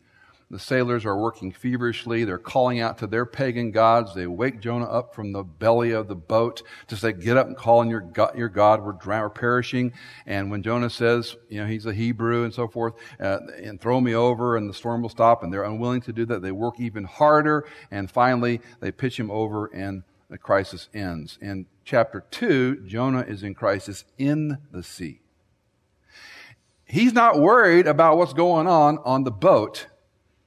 The 0.52 0.60
sailors 0.60 1.06
are 1.06 1.17
working 1.17 1.52
feverishly. 1.52 2.24
They're 2.24 2.38
calling 2.38 2.80
out 2.80 3.00
to 3.00 3.08
their 3.08 3.26
pagan 3.26 3.71
gods. 3.71 4.13
They 4.13 4.28
wake 4.28 4.62
Jonah 4.62 4.86
up 4.86 5.15
from 5.15 5.32
the 5.32 5.43
belly 5.43 5.91
of 5.91 6.08
the 6.08 6.15
boat 6.15 6.62
to 6.88 6.95
say, 6.95 7.13
Get 7.13 7.36
up 7.36 7.48
and 7.48 7.58
call 7.58 7.80
on 7.80 7.89
your 7.89 8.02
God, 8.02 8.38
your 8.38 8.50
God. 8.50 8.84
We're, 8.84 8.93
drown- 8.93 9.24
we're 9.24 9.30
perishing. 9.32 9.91
And 10.28 10.52
when 10.52 10.62
Jonah 10.62 10.91
says, 10.91 11.36
you 11.50 11.62
know, 11.62 11.67
he's 11.67 11.88
a 11.88 11.93
Hebrew 11.93 12.43
and 12.43 12.54
so 12.54 12.67
forth, 12.67 12.93
uh, 13.19 13.39
and 13.62 13.82
throw 13.82 14.00
me 14.00 14.13
over 14.13 14.56
and 14.56 14.69
the 14.69 14.74
storm 14.74 15.02
will 15.02 15.10
stop, 15.10 15.41
and 15.41 15.52
they're 15.52 15.63
unwilling 15.63 16.02
to 16.02 16.13
do 16.13 16.26
that, 16.28 16.43
they 16.43 16.52
work 16.52 16.80
even 16.80 17.06
harder. 17.06 17.67
And 17.89 18.10
finally, 18.10 18.62
they 18.82 18.91
pitch 18.91 19.19
him 19.19 19.32
over 19.32 19.65
and 19.67 20.04
the 20.30 20.38
crisis 20.38 20.89
ends. 20.93 21.39
In 21.41 21.65
chapter 21.86 22.26
2, 22.32 22.82
Jonah 22.88 23.21
is 23.21 23.43
in 23.43 23.54
crisis 23.54 24.04
in 24.17 24.58
the 24.71 24.84
sea. 24.84 25.21
He's 26.84 27.13
not 27.13 27.39
worried 27.39 27.88
about 27.88 28.17
what's 28.17 28.34
going 28.34 28.67
on 28.67 28.98
on 29.06 29.24
the 29.24 29.32
boat 29.32 29.88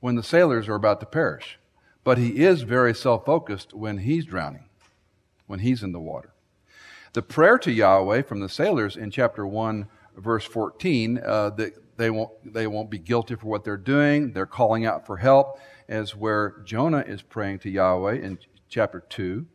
when 0.01 0.16
the 0.16 0.22
sailors 0.22 0.68
are 0.68 0.74
about 0.74 1.01
to 1.01 1.07
perish. 1.07 1.59
But 2.05 2.18
he 2.18 2.44
is 2.44 2.62
very 2.62 2.94
self 2.94 3.24
focused 3.24 3.72
when 3.72 3.98
he's 3.98 4.27
drowning, 4.27 4.68
when 5.46 5.61
he's 5.61 5.83
in 5.83 5.92
the 5.92 6.01
water. 6.01 6.33
The 7.12 7.22
prayer 7.22 7.59
to 7.59 7.72
Yahweh 7.72 8.22
from 8.22 8.40
the 8.40 8.48
sailors 8.48 8.96
in 8.96 9.11
chapter 9.11 9.46
1, 9.46 9.88
verse 10.16 10.44
14, 10.44 11.20
uh, 11.24 11.51
that 11.51 11.72
they 11.96 12.11
won't, 12.11 12.31
they 12.44 12.66
won't 12.66 12.90
be 12.90 12.98
guilty 12.98 13.35
for 13.35 13.46
what 13.46 13.64
they're 13.64 13.77
doing. 13.77 14.33
They're 14.33 14.46
calling 14.46 14.87
out 14.87 15.07
for 15.07 15.16
help, 15.16 15.61
as 15.88 16.14
where 16.14 16.62
Jonah 16.64 17.05
is 17.07 17.22
praying 17.22 17.61
to 17.61 17.70
Yahweh 17.70 18.14
in 18.14 18.38
chapter 18.68 19.01
2. 19.01 19.46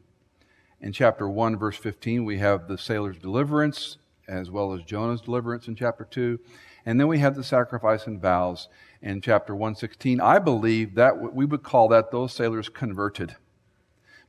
In 0.83 0.91
chapter 0.91 1.29
1, 1.29 1.57
verse 1.57 1.77
15, 1.77 2.25
we 2.25 2.39
have 2.39 2.67
the 2.67 2.77
sailor's 2.77 3.17
deliverance, 3.17 3.99
as 4.27 4.51
well 4.51 4.73
as 4.73 4.83
Jonah's 4.83 5.21
deliverance 5.21 5.69
in 5.69 5.77
chapter 5.77 6.03
2. 6.03 6.37
And 6.85 6.99
then 6.99 7.07
we 7.07 7.19
have 7.19 7.37
the 7.37 7.43
sacrifice 7.43 8.05
and 8.05 8.21
vows 8.21 8.67
in 9.01 9.21
chapter 9.21 9.55
116. 9.55 10.19
I 10.19 10.39
believe 10.39 10.95
that 10.95 11.33
we 11.33 11.45
would 11.45 11.63
call 11.63 11.87
that 11.87 12.11
those 12.11 12.33
sailors 12.33 12.67
converted 12.67 13.37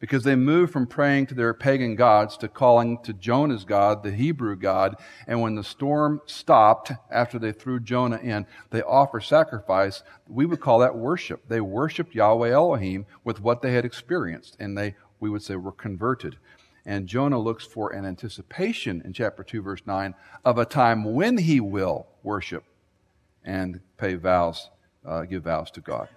because 0.04 0.24
they 0.24 0.36
moved 0.36 0.70
from 0.70 0.86
praying 0.86 1.26
to 1.26 1.34
their 1.34 1.54
pagan 1.54 1.96
gods 1.96 2.36
to 2.36 2.46
calling 2.46 2.98
to 3.02 3.12
Jonah's 3.14 3.64
God, 3.64 4.02
the 4.02 4.10
Hebrew 4.10 4.54
God. 4.54 4.96
And 5.26 5.40
when 5.40 5.54
the 5.54 5.64
storm 5.64 6.20
stopped 6.26 6.92
after 7.10 7.38
they 7.38 7.52
threw 7.52 7.80
Jonah 7.80 8.18
in, 8.18 8.46
they 8.68 8.82
offer 8.82 9.20
sacrifice. 9.20 10.02
We 10.28 10.46
would 10.46 10.60
call 10.60 10.80
that 10.80 10.94
worship. 10.94 11.48
They 11.48 11.62
worshiped 11.62 12.14
Yahweh 12.14 12.50
Elohim 12.50 13.06
with 13.24 13.40
what 13.40 13.62
they 13.62 13.72
had 13.72 13.86
experienced, 13.86 14.56
and 14.60 14.76
they, 14.76 14.94
we 15.20 15.30
would 15.30 15.42
say, 15.42 15.56
were 15.56 15.72
converted. 15.72 16.36
And 16.86 17.06
Jonah 17.06 17.38
looks 17.38 17.64
for 17.64 17.92
an 17.92 18.04
anticipation 18.04 19.02
in 19.04 19.12
chapter 19.12 19.42
2, 19.42 19.62
verse 19.62 19.82
9, 19.86 20.14
of 20.44 20.58
a 20.58 20.64
time 20.64 21.14
when 21.14 21.38
he 21.38 21.60
will 21.60 22.06
worship 22.22 22.64
and 23.44 23.80
pay 23.96 24.14
vows, 24.14 24.70
uh, 25.04 25.22
give 25.22 25.44
vows 25.44 25.70
to 25.72 25.80
God. 25.80 26.08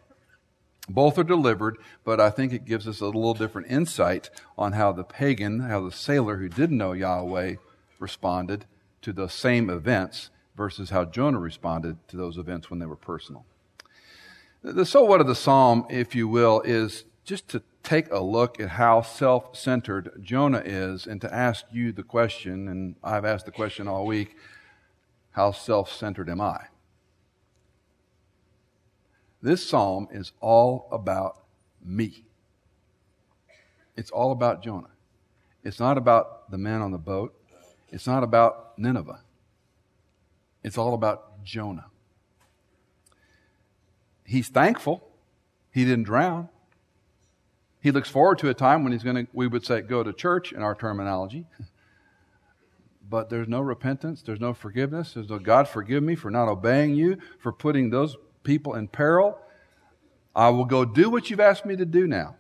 Both 0.90 1.18
are 1.18 1.24
delivered, 1.24 1.78
but 2.04 2.20
I 2.22 2.30
think 2.30 2.54
it 2.54 2.66
gives 2.66 2.88
us 2.88 3.02
a 3.02 3.06
little 3.06 3.34
different 3.34 3.70
insight 3.70 4.30
on 4.58 4.74
how 4.74 4.94
the 4.94 5.04
pagan, 5.04 5.60
how 5.62 5.82
the 5.82 5.92
sailor 5.92 6.38
who 6.38 6.48
didn't 6.48 6.78
know 6.78 6.94
Yahweh 6.94 7.56
responded 8.00 8.66
to 9.02 9.12
the 9.12 9.28
same 9.28 9.70
events 9.70 10.30
versus 10.56 10.90
how 10.90 11.06
Jonah 11.06 11.40
responded 11.40 11.98
to 12.08 12.18
those 12.18 12.38
events 12.38 12.70
when 12.70 12.80
they 12.80 12.86
were 12.86 12.96
personal. 12.96 13.46
The 14.64 14.86
so 14.86 15.04
what 15.04 15.22
of 15.22 15.28
the 15.28 15.36
psalm, 15.36 15.86
if 15.90 16.16
you 16.16 16.28
will, 16.28 16.62
is 16.62 17.06
just 17.28 17.50
to 17.50 17.62
take 17.84 18.10
a 18.10 18.20
look 18.20 18.58
at 18.58 18.70
how 18.70 19.02
self 19.02 19.56
centered 19.56 20.12
Jonah 20.24 20.64
is 20.64 21.06
and 21.06 21.20
to 21.20 21.32
ask 21.32 21.66
you 21.72 21.92
the 21.92 22.02
question, 22.02 22.70
and 22.70 22.96
I've 23.04 23.26
asked 23.26 23.46
the 23.46 23.52
question 23.52 23.86
all 23.88 24.06
week 24.06 24.36
how 25.32 25.52
self 25.52 25.92
centered 25.92 26.30
am 26.30 26.40
I? 26.40 26.68
This 29.42 29.68
psalm 29.68 30.08
is 30.10 30.32
all 30.40 30.88
about 30.90 31.44
me. 31.84 32.24
It's 33.98 34.10
all 34.10 34.32
about 34.32 34.64
Jonah. 34.64 34.92
It's 35.66 35.82
not 35.82 35.98
about 35.98 36.50
the 36.50 36.58
men 36.58 36.82
on 36.82 36.92
the 36.92 36.98
boat. 36.98 37.36
It's 37.90 38.08
not 38.08 38.24
about 38.24 38.80
Nineveh. 38.80 39.20
It's 40.64 40.78
all 40.78 40.94
about 40.94 41.44
Jonah. 41.44 41.88
He's 44.24 44.48
thankful 44.48 45.04
he 45.72 45.84
didn't 45.84 46.04
drown. 46.06 46.50
He 47.88 47.92
looks 47.92 48.10
forward 48.10 48.38
to 48.40 48.50
a 48.50 48.54
time 48.54 48.84
when 48.84 48.92
he's 48.92 49.02
going 49.02 49.16
to, 49.16 49.28
we 49.32 49.48
would 49.48 49.66
say, 49.66 49.80
go 49.80 50.04
to 50.04 50.12
church 50.12 50.52
in 50.52 50.62
our 50.62 50.76
terminology. 50.76 51.46
But 53.10 53.30
there's 53.30 53.48
no 53.48 53.62
repentance, 53.62 54.22
there's 54.22 54.42
no 54.42 54.54
forgiveness, 54.54 55.14
there's 55.14 55.30
no 55.30 55.40
God 55.40 55.70
forgive 55.70 56.04
me 56.04 56.16
for 56.16 56.30
not 56.30 56.50
obeying 56.50 56.94
you, 56.96 57.18
for 57.40 57.54
putting 57.54 57.90
those 57.90 58.18
people 58.44 58.74
in 58.74 58.90
peril. 58.90 59.40
I 60.36 60.50
will 60.50 60.66
go 60.66 60.84
do 60.84 61.10
what 61.10 61.30
you've 61.30 61.40
asked 61.40 61.66
me 61.66 61.78
to 61.78 61.86
do 61.86 62.06
now. 62.06 62.36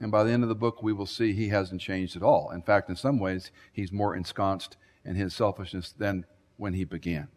And 0.00 0.10
by 0.10 0.24
the 0.24 0.32
end 0.32 0.42
of 0.42 0.48
the 0.48 0.56
book, 0.56 0.82
we 0.82 0.92
will 0.92 1.06
see 1.06 1.32
he 1.32 1.50
hasn't 1.50 1.80
changed 1.80 2.16
at 2.16 2.24
all. 2.24 2.50
In 2.50 2.60
fact, 2.60 2.90
in 2.90 2.96
some 2.96 3.20
ways, 3.20 3.52
he's 3.72 3.92
more 3.92 4.16
ensconced 4.16 4.76
in 5.04 5.14
his 5.14 5.32
selfishness 5.32 5.94
than 5.96 6.26
when 6.56 6.74
he 6.74 6.82
began. 6.82 7.28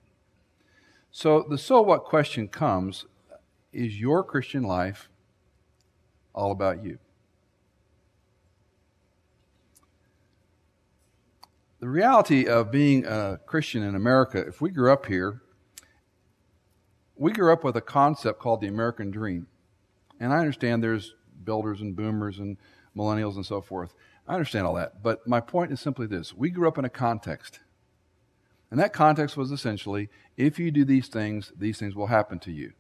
So 1.12 1.46
the 1.48 1.60
so 1.60 1.84
what 1.84 2.06
question 2.06 2.48
comes 2.48 3.06
is 3.72 4.00
your 4.00 4.24
Christian 4.24 4.64
life 4.64 5.10
all 6.34 6.52
about 6.52 6.84
you? 6.84 6.98
The 11.84 11.90
reality 11.90 12.48
of 12.48 12.72
being 12.72 13.06
a 13.06 13.42
Christian 13.46 13.84
in 13.84 13.94
America, 13.94 14.38
if 14.38 14.62
we 14.62 14.70
grew 14.70 14.94
up 14.94 15.06
here, 15.06 15.42
we 17.18 17.34
grew 17.34 17.52
up 17.52 17.66
with 17.66 17.76
a 17.76 17.82
concept 17.82 18.40
called 18.40 18.62
the 18.62 18.68
American 18.68 19.12
dream. 19.12 19.48
And 20.18 20.32
I 20.32 20.38
understand 20.38 20.82
there's 20.82 21.14
builders 21.44 21.82
and 21.82 21.94
boomers 21.94 22.40
and 22.40 22.56
millennials 22.96 23.36
and 23.36 23.46
so 23.46 23.60
forth. 23.60 23.94
I 24.30 24.34
understand 24.34 24.66
all 24.66 24.76
that. 24.76 25.04
But 25.04 25.28
my 25.28 25.42
point 25.42 25.74
is 25.74 25.82
simply 25.82 26.08
this 26.08 26.34
we 26.34 26.52
grew 26.52 26.70
up 26.70 26.78
in 26.78 26.86
a 26.86 26.90
context. 26.90 27.60
And 28.72 28.80
that 28.80 28.94
context 28.94 29.36
was 29.36 29.52
essentially 29.52 30.08
if 30.38 30.58
you 30.58 30.72
do 30.72 30.86
these 30.86 31.10
things, 31.10 31.52
these 31.54 31.80
things 31.80 31.96
will 31.96 32.08
happen 32.08 32.40
to 32.40 32.52
you. 32.54 32.72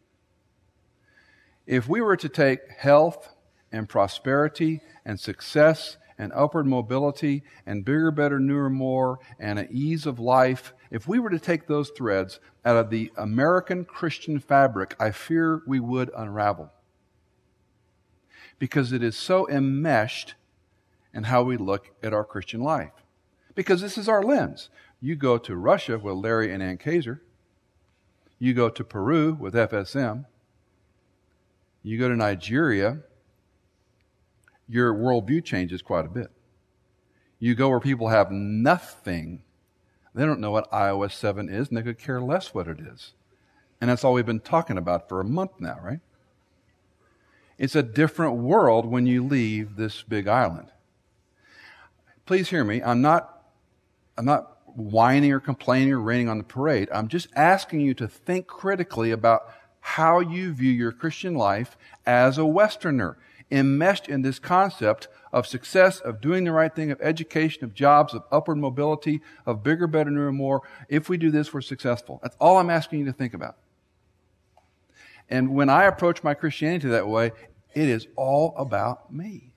If 1.68 1.90
we 1.90 2.00
were 2.00 2.16
to 2.16 2.30
take 2.30 2.70
health 2.70 3.36
and 3.70 3.90
prosperity 3.90 4.80
and 5.04 5.20
success 5.20 5.98
and 6.18 6.32
upward 6.34 6.66
mobility 6.66 7.44
and 7.66 7.86
bigger, 7.86 8.12
better, 8.12 8.40
newer, 8.40 8.70
more 8.70 9.20
and 9.40 9.60
an 9.60 9.68
ease 9.72 10.06
of 10.06 10.20
life, 10.20 10.74
if 10.92 11.08
we 11.08 11.20
were 11.20 11.30
to 11.30 11.40
take 11.40 11.68
those 11.68 11.90
threads 11.90 12.40
out 12.64 12.78
of 12.78 12.90
the 12.90 13.12
American 13.18 13.86
Christian 13.86 14.40
fabric, 14.40 14.96
I 15.00 15.12
fear 15.12 15.62
we 15.66 15.80
would 15.80 16.12
unravel. 16.16 16.72
Because 18.60 18.92
it 18.92 19.04
is 19.04 19.18
so 19.18 19.50
enmeshed 19.50 20.36
in 21.14 21.24
how 21.24 21.44
we 21.44 21.58
look 21.58 21.92
at 22.02 22.14
our 22.14 22.24
Christian 22.24 22.62
life. 22.62 22.92
Because 23.56 23.82
this 23.82 23.98
is 23.98 24.10
our 24.10 24.24
lens. 24.24 24.70
You 25.00 25.16
go 25.16 25.38
to 25.38 25.56
Russia 25.56 26.00
with 26.00 26.16
Larry 26.16 26.52
and 26.52 26.64
Ann 26.64 26.78
Kaiser. 26.78 27.22
You 28.40 28.54
go 28.54 28.70
to 28.70 28.84
Peru 28.84 29.34
with 29.34 29.54
FSM. 29.54 30.26
You 31.82 32.00
go 32.00 32.08
to 32.08 32.16
Nigeria 32.16 33.00
your 34.68 34.94
worldview 34.94 35.44
changes 35.44 35.82
quite 35.82 36.06
a 36.06 36.10
bit. 36.10 36.32
You 37.40 37.56
go 37.56 37.70
where 37.70 37.80
people 37.80 38.10
have 38.10 38.32
nothing, 38.32 39.44
they 40.16 40.26
don't 40.26 40.40
know 40.40 40.52
what 40.52 40.72
iOS 40.72 41.12
7 41.14 41.50
is, 41.50 41.68
and 41.68 41.78
they 41.78 41.82
could 41.82 42.00
care 42.00 42.22
less 42.22 42.54
what 42.54 42.68
it 42.68 42.80
is. 42.80 43.14
And 43.82 43.90
that's 43.90 44.04
all 44.04 44.14
we've 44.14 44.26
been 44.26 44.40
talking 44.40 44.78
about 44.78 45.10
for 45.10 45.20
a 45.20 45.26
month 45.26 45.52
now, 45.60 45.78
right? 45.84 46.00
It's 47.58 47.76
a 47.76 47.84
different 47.84 48.36
world 48.36 48.86
when 48.86 49.06
you 49.06 49.24
leave 49.24 49.76
this 49.76 50.04
big 50.04 50.28
island. 50.28 50.72
Please 52.26 52.50
hear 52.50 52.64
me. 52.64 52.82
I'm 52.82 53.02
not, 53.02 53.44
I'm 54.18 54.26
not 54.26 54.58
whining 54.76 55.32
or 55.32 55.40
complaining 55.40 55.94
or 55.94 56.00
raining 56.00 56.30
on 56.30 56.38
the 56.38 56.44
parade. 56.44 56.90
I'm 56.94 57.08
just 57.08 57.28
asking 57.36 57.82
you 57.82 57.94
to 57.96 58.08
think 58.08 58.48
critically 58.48 59.12
about 59.12 59.54
how 59.82 60.20
you 60.20 60.54
view 60.54 60.72
your 60.72 60.94
Christian 60.94 61.36
life 61.36 61.78
as 62.06 62.38
a 62.38 62.46
Westerner 62.46 63.18
enmeshed 63.52 64.08
in 64.08 64.22
this 64.22 64.40
concept 64.40 65.08
of 65.32 65.48
success, 65.48 66.00
of 66.00 66.22
doing 66.22 66.44
the 66.44 66.52
right 66.52 66.74
thing, 66.74 66.92
of 66.92 67.02
education, 67.02 67.64
of 67.64 67.74
jobs, 67.74 68.14
of 68.14 68.24
upward 68.32 68.58
mobility, 68.58 69.22
of 69.46 69.64
bigger, 69.64 69.88
better, 69.88 70.12
newer, 70.12 70.32
more. 70.32 70.62
If 70.90 71.10
we 71.10 71.18
do 71.18 71.32
this, 71.32 71.54
we're 71.54 71.62
successful. 71.62 72.20
That's 72.22 72.38
all 72.40 72.58
I'm 72.58 72.70
asking 72.70 73.00
you 73.00 73.06
to 73.06 73.14
think 73.14 73.34
about. 73.34 73.58
And 75.30 75.56
when 75.56 75.70
I 75.70 75.86
approach 75.86 76.24
my 76.24 76.34
Christianity 76.34 76.90
that 76.90 77.08
way, 77.08 77.32
it 77.74 77.90
is 77.90 78.08
all 78.16 78.54
about 78.58 79.12
me. 79.12 79.54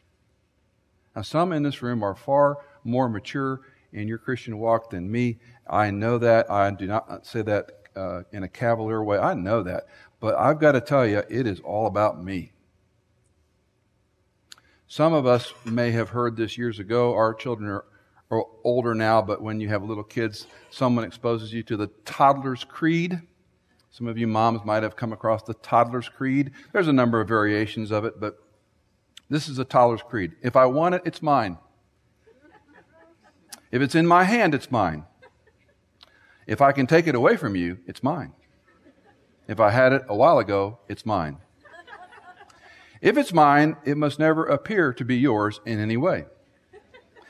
Now, 1.15 1.23
some 1.23 1.53
in 1.53 1.63
this 1.63 1.83
room 1.83 2.03
are 2.03 2.15
far 2.15 2.59
more 2.85 3.09
mature 3.09 3.61
in 3.93 4.09
your 4.09 4.19
Christian 4.19 4.59
walk 4.59 4.91
than 4.91 5.11
me. 5.11 5.39
I 5.69 5.91
know 5.91 6.19
that. 6.19 6.51
I 6.51 6.71
do 6.71 6.87
not 6.87 7.27
say 7.27 7.43
that 7.43 7.73
uh, 7.97 8.23
in 8.33 8.43
a 8.43 8.49
cavalier 8.49 9.03
way. 9.03 9.19
I 9.19 9.35
know 9.35 9.63
that. 9.63 9.87
But 10.21 10.37
I've 10.37 10.61
got 10.61 10.73
to 10.73 10.81
tell 10.81 11.07
you, 11.07 11.23
it 11.29 11.47
is 11.47 11.61
all 11.61 11.87
about 11.87 12.23
me. 12.23 12.53
Some 14.89 15.13
of 15.13 15.27
us 15.27 15.53
may 15.65 15.91
have 15.91 16.11
heard 16.11 16.37
this 16.37 16.57
years 16.57 16.79
ago. 16.79 17.13
Our 17.15 17.35
children 17.35 17.69
are, 17.69 17.85
are 18.31 18.45
older 18.63 18.95
now, 18.95 19.21
but 19.21 19.43
when 19.43 19.61
you 19.61 19.69
have 19.69 19.83
little 19.83 20.05
kids, 20.05 20.47
someone 20.71 21.05
exposes 21.05 21.53
you 21.53 21.63
to 21.65 21.77
the 21.77 21.89
toddler's 22.05 22.63
creed. 22.63 23.21
Some 23.91 24.07
of 24.07 24.17
you 24.17 24.27
moms 24.27 24.65
might 24.65 24.83
have 24.83 24.95
come 24.95 25.13
across 25.13 25.43
the 25.43 25.55
toddler's 25.55 26.09
creed. 26.09 26.53
There's 26.73 26.87
a 26.87 26.93
number 26.93 27.21
of 27.21 27.27
variations 27.27 27.91
of 27.91 28.05
it, 28.05 28.21
but 28.21 28.39
this 29.29 29.49
is 29.49 29.59
a 29.59 29.65
toddler's 29.65 30.03
creed. 30.03 30.33
If 30.43 30.55
I 30.55 30.67
want 30.67 30.95
it, 30.95 31.03
it's 31.05 31.21
mine. 31.21 31.59
If 33.73 33.83
it's 33.83 33.97
in 33.97 34.07
my 34.07 34.23
hand, 34.23 34.55
it's 34.55 34.71
mine. 34.71 35.05
If 36.47 36.63
I 36.63 36.71
can 36.71 36.87
take 36.87 37.09
it 37.09 37.17
away 37.17 37.37
from 37.37 37.57
you, 37.57 37.79
it's 37.87 38.05
mine. 38.05 38.33
If 39.49 39.59
I 39.59 39.71
had 39.71 39.93
it 39.93 40.05
a 40.09 40.15
while 40.15 40.39
ago, 40.39 40.79
it's 40.89 41.05
mine. 41.05 41.39
If 43.01 43.17
it's 43.17 43.33
mine, 43.33 43.77
it 43.85 43.97
must 43.97 44.19
never 44.19 44.45
appear 44.45 44.93
to 44.93 45.05
be 45.05 45.17
yours 45.17 45.61
in 45.67 45.79
any 45.79 45.97
way. 45.97 46.25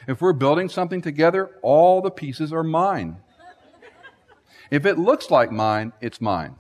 If 0.07 0.21
we're 0.21 0.33
building 0.33 0.69
something 0.69 1.03
together, 1.03 1.51
all 1.63 2.01
the 2.01 2.11
pieces 2.11 2.53
are 2.53 2.63
mine. 2.63 3.17
If 4.71 4.87
it 4.87 4.99
looks 4.99 5.31
like 5.31 5.51
mine, 5.51 5.93
it's 6.01 6.21
mine. 6.21 6.57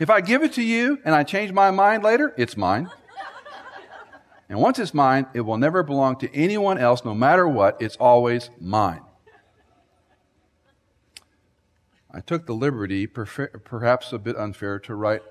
If 0.00 0.10
I 0.10 0.20
give 0.20 0.42
it 0.42 0.54
to 0.54 0.62
you 0.62 0.98
and 1.04 1.14
I 1.14 1.22
change 1.22 1.52
my 1.52 1.70
mind 1.70 2.02
later, 2.02 2.34
it's 2.36 2.56
mine. 2.56 2.90
And 4.48 4.58
once 4.58 4.78
it's 4.78 4.92
mine, 4.92 5.26
it 5.34 5.40
will 5.42 5.56
never 5.56 5.82
belong 5.82 6.16
to 6.16 6.34
anyone 6.34 6.78
else, 6.78 7.04
no 7.04 7.14
matter 7.14 7.48
what. 7.48 7.80
It's 7.80 7.96
always 7.96 8.50
mine. 8.60 9.02
I 12.10 12.20
took 12.20 12.46
the 12.46 12.54
liberty, 12.54 13.06
perhaps 13.06 14.12
a 14.12 14.18
bit 14.18 14.36
unfair, 14.36 14.78
to 14.80 14.94
write 14.94 15.22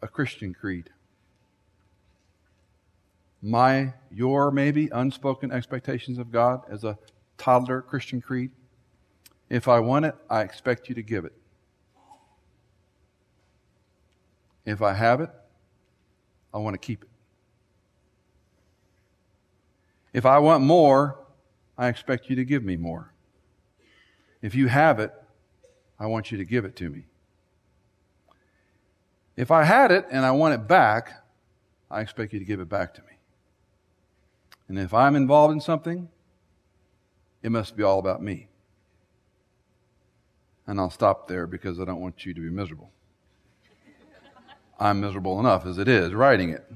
a 0.00 0.08
Christian 0.08 0.54
creed. 0.54 0.90
My, 3.46 3.92
your, 4.10 4.50
maybe 4.50 4.88
unspoken 4.90 5.52
expectations 5.52 6.16
of 6.16 6.32
God 6.32 6.62
as 6.70 6.82
a 6.82 6.96
toddler 7.36 7.82
Christian 7.82 8.22
creed. 8.22 8.50
If 9.50 9.68
I 9.68 9.80
want 9.80 10.06
it, 10.06 10.14
I 10.30 10.40
expect 10.40 10.88
you 10.88 10.94
to 10.94 11.02
give 11.02 11.26
it. 11.26 11.34
If 14.64 14.80
I 14.80 14.94
have 14.94 15.20
it, 15.20 15.28
I 16.54 16.58
want 16.58 16.72
to 16.72 16.78
keep 16.78 17.02
it. 17.02 17.08
If 20.14 20.24
I 20.24 20.38
want 20.38 20.64
more, 20.64 21.18
I 21.76 21.88
expect 21.88 22.30
you 22.30 22.36
to 22.36 22.46
give 22.46 22.64
me 22.64 22.78
more. 22.78 23.12
If 24.40 24.54
you 24.54 24.68
have 24.68 25.00
it, 25.00 25.12
I 26.00 26.06
want 26.06 26.32
you 26.32 26.38
to 26.38 26.46
give 26.46 26.64
it 26.64 26.76
to 26.76 26.88
me. 26.88 27.04
If 29.36 29.50
I 29.50 29.64
had 29.64 29.92
it 29.92 30.06
and 30.10 30.24
I 30.24 30.30
want 30.30 30.54
it 30.54 30.66
back, 30.66 31.22
I 31.90 32.00
expect 32.00 32.32
you 32.32 32.38
to 32.38 32.44
give 32.46 32.60
it 32.60 32.70
back 32.70 32.94
to 32.94 33.02
me. 33.02 33.13
And 34.74 34.82
if 34.82 34.92
I'm 34.92 35.14
involved 35.14 35.52
in 35.52 35.60
something, 35.60 36.08
it 37.44 37.52
must 37.52 37.76
be 37.76 37.84
all 37.84 38.00
about 38.00 38.20
me. 38.20 38.48
And 40.66 40.80
I'll 40.80 40.90
stop 40.90 41.28
there 41.28 41.46
because 41.46 41.78
I 41.78 41.84
don't 41.84 42.00
want 42.00 42.26
you 42.26 42.34
to 42.34 42.40
be 42.40 42.50
miserable. 42.50 42.90
I'm 44.80 45.00
miserable 45.00 45.38
enough 45.38 45.64
as 45.64 45.78
it 45.78 45.86
is 45.86 46.12
writing 46.12 46.50
it. 46.50 46.68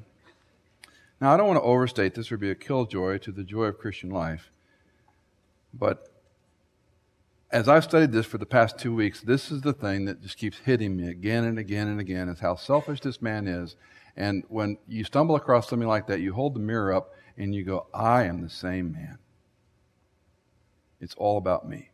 Now, 1.20 1.34
I 1.34 1.36
don't 1.36 1.48
want 1.48 1.56
to 1.56 1.64
overstate 1.64 2.14
this 2.14 2.30
or 2.30 2.36
be 2.36 2.52
a 2.52 2.54
killjoy 2.54 3.18
to 3.18 3.32
the 3.32 3.42
joy 3.42 3.64
of 3.64 3.78
Christian 3.78 4.10
life, 4.10 4.52
but 5.74 6.08
as 7.50 7.68
I've 7.68 7.82
studied 7.82 8.12
this 8.12 8.26
for 8.26 8.38
the 8.38 8.46
past 8.46 8.78
two 8.78 8.94
weeks, 8.94 9.22
this 9.22 9.50
is 9.50 9.62
the 9.62 9.72
thing 9.72 10.04
that 10.04 10.22
just 10.22 10.38
keeps 10.38 10.58
hitting 10.58 10.96
me 10.96 11.08
again 11.08 11.42
and 11.42 11.58
again 11.58 11.88
and 11.88 11.98
again 11.98 12.28
is 12.28 12.38
how 12.38 12.54
selfish 12.54 13.00
this 13.00 13.20
man 13.20 13.48
is. 13.48 13.74
And 14.16 14.44
when 14.46 14.78
you 14.86 15.02
stumble 15.02 15.34
across 15.34 15.68
something 15.68 15.88
like 15.88 16.06
that, 16.06 16.20
you 16.20 16.32
hold 16.32 16.54
the 16.54 16.60
mirror 16.60 16.92
up 16.92 17.14
and 17.38 17.54
you 17.54 17.62
go, 17.62 17.86
I 17.94 18.24
am 18.24 18.42
the 18.42 18.50
same 18.50 18.92
man. 18.92 19.18
It's 21.00 21.14
all 21.14 21.38
about 21.38 21.68
me. 21.68 21.90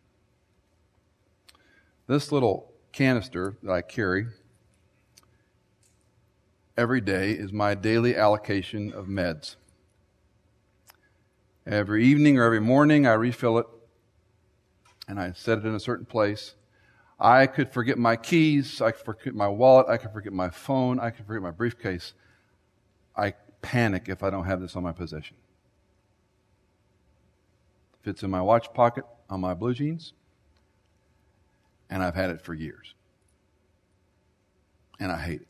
This 2.06 2.32
little 2.32 2.72
canister 2.92 3.56
that 3.62 3.70
I 3.70 3.82
carry 3.82 4.26
every 6.76 7.00
day 7.00 7.32
is 7.32 7.52
my 7.52 7.74
daily 7.74 8.16
allocation 8.16 8.92
of 8.92 9.06
meds. 9.06 9.56
Every 11.66 12.04
evening 12.04 12.38
or 12.38 12.44
every 12.44 12.60
morning, 12.60 13.06
I 13.06 13.12
refill 13.12 13.58
it 13.58 13.66
and 15.06 15.20
I 15.20 15.32
set 15.32 15.58
it 15.58 15.66
in 15.66 15.74
a 15.74 15.80
certain 15.80 16.06
place. 16.06 16.54
I 17.20 17.46
could 17.46 17.72
forget 17.72 17.98
my 17.98 18.16
keys, 18.16 18.80
I 18.80 18.90
could 18.90 19.04
forget 19.04 19.34
my 19.34 19.48
wallet, 19.48 19.86
I 19.88 19.98
could 19.98 20.12
forget 20.12 20.32
my 20.32 20.50
phone, 20.50 20.98
I 20.98 21.10
could 21.10 21.26
forget 21.26 21.42
my 21.42 21.50
briefcase. 21.50 22.14
I 23.16 23.34
panic 23.64 24.08
if 24.08 24.22
I 24.22 24.30
don't 24.30 24.44
have 24.44 24.60
this 24.60 24.76
on 24.76 24.82
my 24.82 24.92
possession. 24.92 25.36
If 28.00 28.08
it's 28.08 28.22
in 28.22 28.30
my 28.30 28.42
watch 28.42 28.72
pocket 28.74 29.04
on 29.30 29.40
my 29.40 29.54
blue 29.54 29.74
jeans, 29.74 30.12
and 31.88 32.02
I've 32.02 32.14
had 32.14 32.30
it 32.30 32.40
for 32.40 32.54
years. 32.54 32.94
And 35.00 35.10
I 35.10 35.18
hate 35.18 35.40
it. 35.42 35.48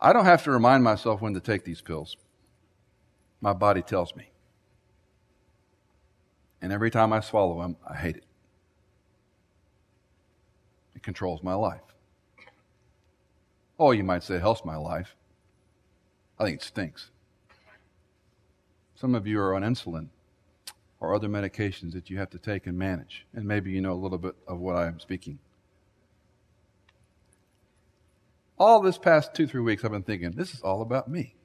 I 0.00 0.12
don't 0.12 0.24
have 0.24 0.42
to 0.44 0.50
remind 0.50 0.82
myself 0.82 1.20
when 1.20 1.34
to 1.34 1.40
take 1.40 1.64
these 1.64 1.80
pills. 1.80 2.16
My 3.40 3.52
body 3.52 3.82
tells 3.82 4.14
me. 4.16 4.30
And 6.60 6.72
every 6.72 6.90
time 6.90 7.12
I 7.12 7.20
swallow 7.20 7.60
them, 7.60 7.76
I 7.88 7.96
hate 7.96 8.16
it. 8.16 8.24
It 10.94 11.02
controls 11.02 11.42
my 11.42 11.54
life. 11.54 11.80
Oh, 13.78 13.90
you 13.90 14.04
might 14.04 14.22
say 14.22 14.38
helps 14.38 14.64
my 14.64 14.76
life. 14.76 15.16
I 16.42 16.46
think 16.46 16.60
it 16.60 16.64
stinks. 16.64 17.10
Some 18.96 19.14
of 19.14 19.28
you 19.28 19.38
are 19.38 19.54
on 19.54 19.62
insulin 19.62 20.08
or 20.98 21.14
other 21.14 21.28
medications 21.28 21.92
that 21.92 22.10
you 22.10 22.18
have 22.18 22.30
to 22.30 22.38
take 22.38 22.66
and 22.66 22.76
manage. 22.76 23.26
And 23.32 23.46
maybe 23.46 23.70
you 23.70 23.80
know 23.80 23.92
a 23.92 23.94
little 23.94 24.18
bit 24.18 24.34
of 24.48 24.58
what 24.58 24.74
I 24.74 24.88
am 24.88 24.98
speaking. 24.98 25.38
All 28.58 28.80
this 28.80 28.98
past 28.98 29.34
two, 29.34 29.46
three 29.46 29.60
weeks, 29.60 29.84
I've 29.84 29.92
been 29.92 30.02
thinking, 30.02 30.32
this 30.32 30.52
is 30.52 30.62
all 30.62 30.82
about 30.82 31.06
me. 31.06 31.36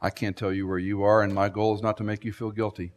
I 0.00 0.08
can't 0.08 0.38
tell 0.38 0.54
you 0.54 0.66
where 0.66 0.78
you 0.78 1.02
are, 1.02 1.20
and 1.20 1.34
my 1.34 1.50
goal 1.50 1.74
is 1.74 1.82
not 1.82 1.98
to 1.98 2.02
make 2.02 2.24
you 2.24 2.32
feel 2.32 2.50
guilty. 2.50 2.92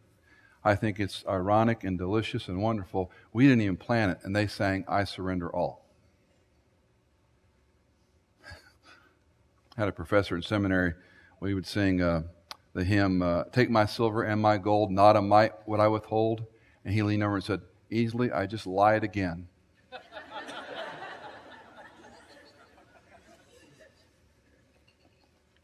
I 0.68 0.74
think 0.74 1.00
it's 1.00 1.24
ironic 1.30 1.84
and 1.84 1.96
delicious 1.96 2.48
and 2.48 2.60
wonderful. 2.60 3.12
We 3.32 3.44
didn't 3.44 3.62
even 3.62 3.78
plan 3.78 4.10
it, 4.10 4.18
and 4.24 4.36
they 4.36 4.48
sang, 4.48 4.84
I 4.88 5.04
surrender 5.04 5.48
all. 5.56 5.86
Had 9.78 9.88
a 9.88 9.92
professor 9.92 10.36
in 10.36 10.42
seminary. 10.42 10.96
We 11.40 11.54
would 11.54 11.68
sing 11.68 12.02
uh, 12.02 12.24
the 12.74 12.84
hymn, 12.84 13.22
uh, 13.22 13.44
Take 13.52 13.70
my 13.70 13.86
silver 13.86 14.24
and 14.24 14.42
my 14.42 14.58
gold, 14.58 14.90
not 14.90 15.16
a 15.16 15.22
mite 15.22 15.52
would 15.68 15.80
I 15.80 15.88
withhold. 15.88 16.46
And 16.84 16.96
he 16.96 17.04
leaned 17.04 17.22
over 17.22 17.36
and 17.36 17.44
said, 17.44 17.62
Easily, 17.92 18.32
I 18.32 18.48
just 18.48 18.66
lied 18.66 19.04
again. 19.04 19.48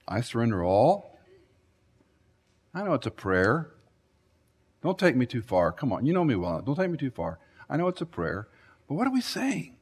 I 0.07 0.21
surrender 0.21 0.63
all. 0.63 1.17
I 2.75 2.83
know 2.83 2.93
it's 2.93 3.07
a 3.07 3.11
prayer. 3.11 3.71
Don't 4.82 4.98
take 4.98 5.15
me 5.15 5.26
too 5.26 5.41
far. 5.41 5.72
Come 5.72 5.94
on, 5.94 6.06
you 6.06 6.13
know 6.13 6.24
me 6.24 6.36
well. 6.36 6.62
Don't 6.62 6.76
take 6.76 6.89
me 6.89 6.98
too 6.98 7.12
far. 7.12 7.39
I 7.70 7.78
know 7.78 7.88
it's 7.88 8.02
a 8.02 8.06
prayer. 8.06 8.48
But 8.88 8.96
what 8.96 9.08
are 9.08 9.13
we 9.13 9.22
saying? 9.22 9.78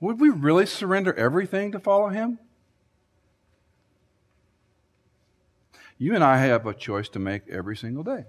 Would 0.00 0.20
we 0.20 0.30
really 0.30 0.66
surrender 0.66 1.14
everything 1.14 1.72
to 1.72 1.78
follow 1.78 2.08
him? 2.08 2.38
You 5.96 6.14
and 6.14 6.24
I 6.24 6.38
have 6.38 6.66
a 6.66 6.74
choice 6.74 7.08
to 7.10 7.18
make 7.18 7.48
every 7.48 7.76
single 7.76 8.02
day. 8.02 8.24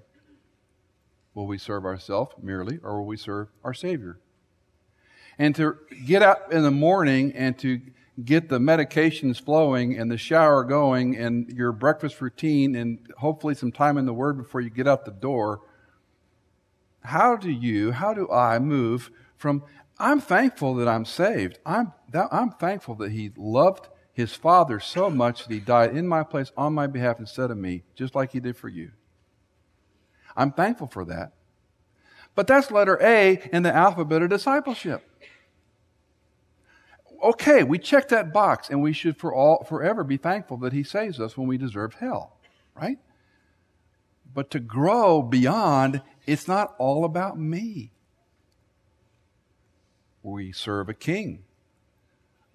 Will 1.33 1.47
we 1.47 1.57
serve 1.57 1.85
ourselves 1.85 2.35
merely, 2.41 2.79
or 2.83 2.99
will 2.99 3.07
we 3.07 3.17
serve 3.17 3.47
our 3.63 3.73
Savior? 3.73 4.19
And 5.39 5.55
to 5.55 5.77
get 6.05 6.21
up 6.21 6.53
in 6.53 6.61
the 6.61 6.69
morning 6.71 7.33
and 7.33 7.57
to 7.59 7.81
get 8.23 8.49
the 8.49 8.59
medications 8.59 9.41
flowing 9.41 9.97
and 9.97 10.11
the 10.11 10.17
shower 10.17 10.63
going 10.63 11.17
and 11.17 11.49
your 11.49 11.71
breakfast 11.71 12.21
routine 12.21 12.75
and 12.75 12.99
hopefully 13.17 13.55
some 13.55 13.71
time 13.71 13.97
in 13.97 14.05
the 14.05 14.13
Word 14.13 14.37
before 14.37 14.61
you 14.61 14.69
get 14.69 14.87
out 14.87 15.05
the 15.05 15.11
door, 15.11 15.61
how 17.01 17.35
do 17.35 17.51
you, 17.51 17.91
how 17.91 18.13
do 18.13 18.29
I 18.29 18.59
move 18.59 19.09
from, 19.35 19.63
I'm 19.97 20.21
thankful 20.21 20.75
that 20.75 20.87
I'm 20.87 21.05
saved. 21.05 21.59
I'm, 21.65 21.91
that, 22.09 22.27
I'm 22.31 22.51
thankful 22.51 22.95
that 22.95 23.11
He 23.11 23.31
loved 23.35 23.89
His 24.13 24.35
Father 24.35 24.79
so 24.79 25.09
much 25.09 25.45
that 25.45 25.53
He 25.53 25.59
died 25.59 25.95
in 25.95 26.07
my 26.07 26.23
place 26.23 26.51
on 26.55 26.73
my 26.73 26.87
behalf 26.87 27.19
instead 27.19 27.49
of 27.49 27.57
me, 27.57 27.83
just 27.95 28.15
like 28.15 28.31
He 28.31 28.39
did 28.39 28.55
for 28.55 28.69
you. 28.69 28.91
I'm 30.35 30.51
thankful 30.51 30.87
for 30.87 31.05
that. 31.05 31.33
But 32.35 32.47
that's 32.47 32.71
letter 32.71 32.97
A 33.01 33.47
in 33.51 33.63
the 33.63 33.73
alphabet 33.73 34.21
of 34.21 34.29
discipleship 34.29 35.07
okay, 37.23 37.63
we 37.63 37.79
check 37.79 38.09
that 38.09 38.33
box 38.33 38.69
and 38.69 38.81
we 38.81 38.93
should 38.93 39.17
for 39.17 39.33
all 39.33 39.63
forever 39.63 40.03
be 40.03 40.17
thankful 40.17 40.57
that 40.57 40.73
he 40.73 40.83
saves 40.83 41.19
us 41.19 41.37
when 41.37 41.47
we 41.47 41.57
deserve 41.57 41.95
hell, 41.95 42.37
right? 42.75 42.97
But 44.33 44.51
to 44.51 44.59
grow 44.59 45.21
beyond, 45.21 46.01
it's 46.25 46.47
not 46.47 46.75
all 46.77 47.05
about 47.05 47.39
me. 47.39 47.91
We 50.21 50.51
serve 50.51 50.89
a 50.89 50.93
king. 50.93 51.43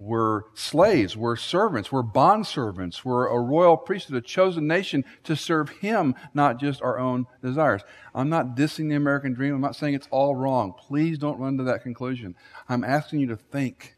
We're 0.01 0.43
slaves. 0.55 1.17
We're 1.17 1.37
servants. 1.37 1.91
We're 1.91 2.05
bondservants. 2.05 3.05
We're 3.05 3.27
a 3.27 3.41
royal 3.41 3.77
priesthood, 3.77 4.17
a 4.17 4.21
chosen 4.21 4.69
nation 4.69 5.05
to 5.25 5.35
serve 5.35 5.71
Him, 5.71 6.15
not 6.33 6.61
just 6.61 6.81
our 6.83 7.01
own 7.01 7.27
desires. 7.43 7.83
I'm 8.15 8.29
not 8.29 8.57
dissing 8.57 8.89
the 8.89 8.95
American 8.95 9.35
dream. 9.35 9.55
I'm 9.55 9.61
not 9.61 9.75
saying 9.75 9.95
it's 9.95 10.09
all 10.13 10.37
wrong. 10.37 10.73
Please 10.73 11.19
don't 11.19 11.41
run 11.41 11.59
to 11.59 11.65
that 11.65 11.83
conclusion. 11.83 12.37
I'm 12.69 12.85
asking 12.85 13.21
you 13.21 13.27
to 13.29 13.37
think 13.37 13.97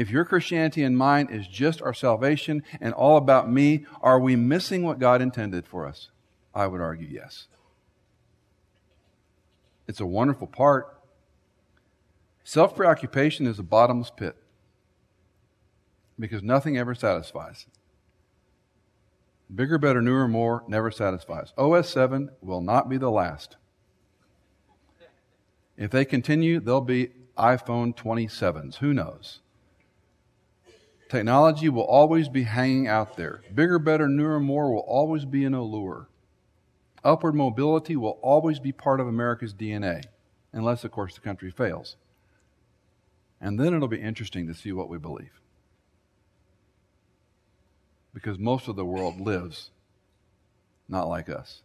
if 0.00 0.08
your 0.08 0.24
Christianity 0.24 0.82
and 0.82 0.96
mine 0.96 1.28
is 1.30 1.46
just 1.46 1.82
our 1.82 1.92
salvation 1.92 2.62
and 2.80 2.94
all 2.94 3.18
about 3.18 3.52
me, 3.52 3.84
are 4.00 4.18
we 4.18 4.34
missing 4.34 4.82
what 4.82 4.98
God 4.98 5.20
intended 5.20 5.66
for 5.66 5.86
us? 5.86 6.08
I 6.54 6.68
would 6.68 6.80
argue 6.80 7.06
yes. 7.06 7.48
It's 9.86 10.00
a 10.00 10.06
wonderful 10.06 10.46
part. 10.46 10.98
Self 12.44 12.74
preoccupation 12.74 13.46
is 13.46 13.58
a 13.58 13.62
bottomless 13.62 14.10
pit 14.10 14.36
because 16.18 16.42
nothing 16.42 16.78
ever 16.78 16.94
satisfies. 16.94 17.66
Bigger, 19.54 19.76
better, 19.76 20.00
newer, 20.00 20.26
more 20.26 20.64
never 20.66 20.90
satisfies. 20.90 21.52
OS 21.58 21.90
7 21.90 22.30
will 22.40 22.62
not 22.62 22.88
be 22.88 22.96
the 22.96 23.10
last. 23.10 23.58
If 25.76 25.90
they 25.90 26.06
continue, 26.06 26.58
they'll 26.58 26.80
be 26.80 27.10
iPhone 27.36 27.94
27s. 27.94 28.76
Who 28.76 28.94
knows? 28.94 29.40
Technology 31.10 31.68
will 31.68 31.82
always 31.82 32.28
be 32.28 32.44
hanging 32.44 32.86
out 32.86 33.16
there. 33.16 33.42
Bigger, 33.52 33.80
better, 33.80 34.06
newer, 34.06 34.38
more 34.38 34.72
will 34.72 34.86
always 34.86 35.24
be 35.24 35.44
an 35.44 35.54
allure. 35.54 36.08
Upward 37.02 37.34
mobility 37.34 37.96
will 37.96 38.20
always 38.22 38.60
be 38.60 38.70
part 38.70 39.00
of 39.00 39.08
America's 39.08 39.52
DNA, 39.52 40.04
unless, 40.52 40.84
of 40.84 40.92
course, 40.92 41.16
the 41.16 41.20
country 41.20 41.50
fails. 41.50 41.96
And 43.40 43.58
then 43.58 43.74
it'll 43.74 43.88
be 43.88 44.00
interesting 44.00 44.46
to 44.46 44.54
see 44.54 44.70
what 44.70 44.88
we 44.88 44.98
believe. 44.98 45.40
Because 48.14 48.38
most 48.38 48.68
of 48.68 48.76
the 48.76 48.84
world 48.84 49.20
lives 49.20 49.70
not 50.88 51.08
like 51.08 51.28
us. 51.28 51.62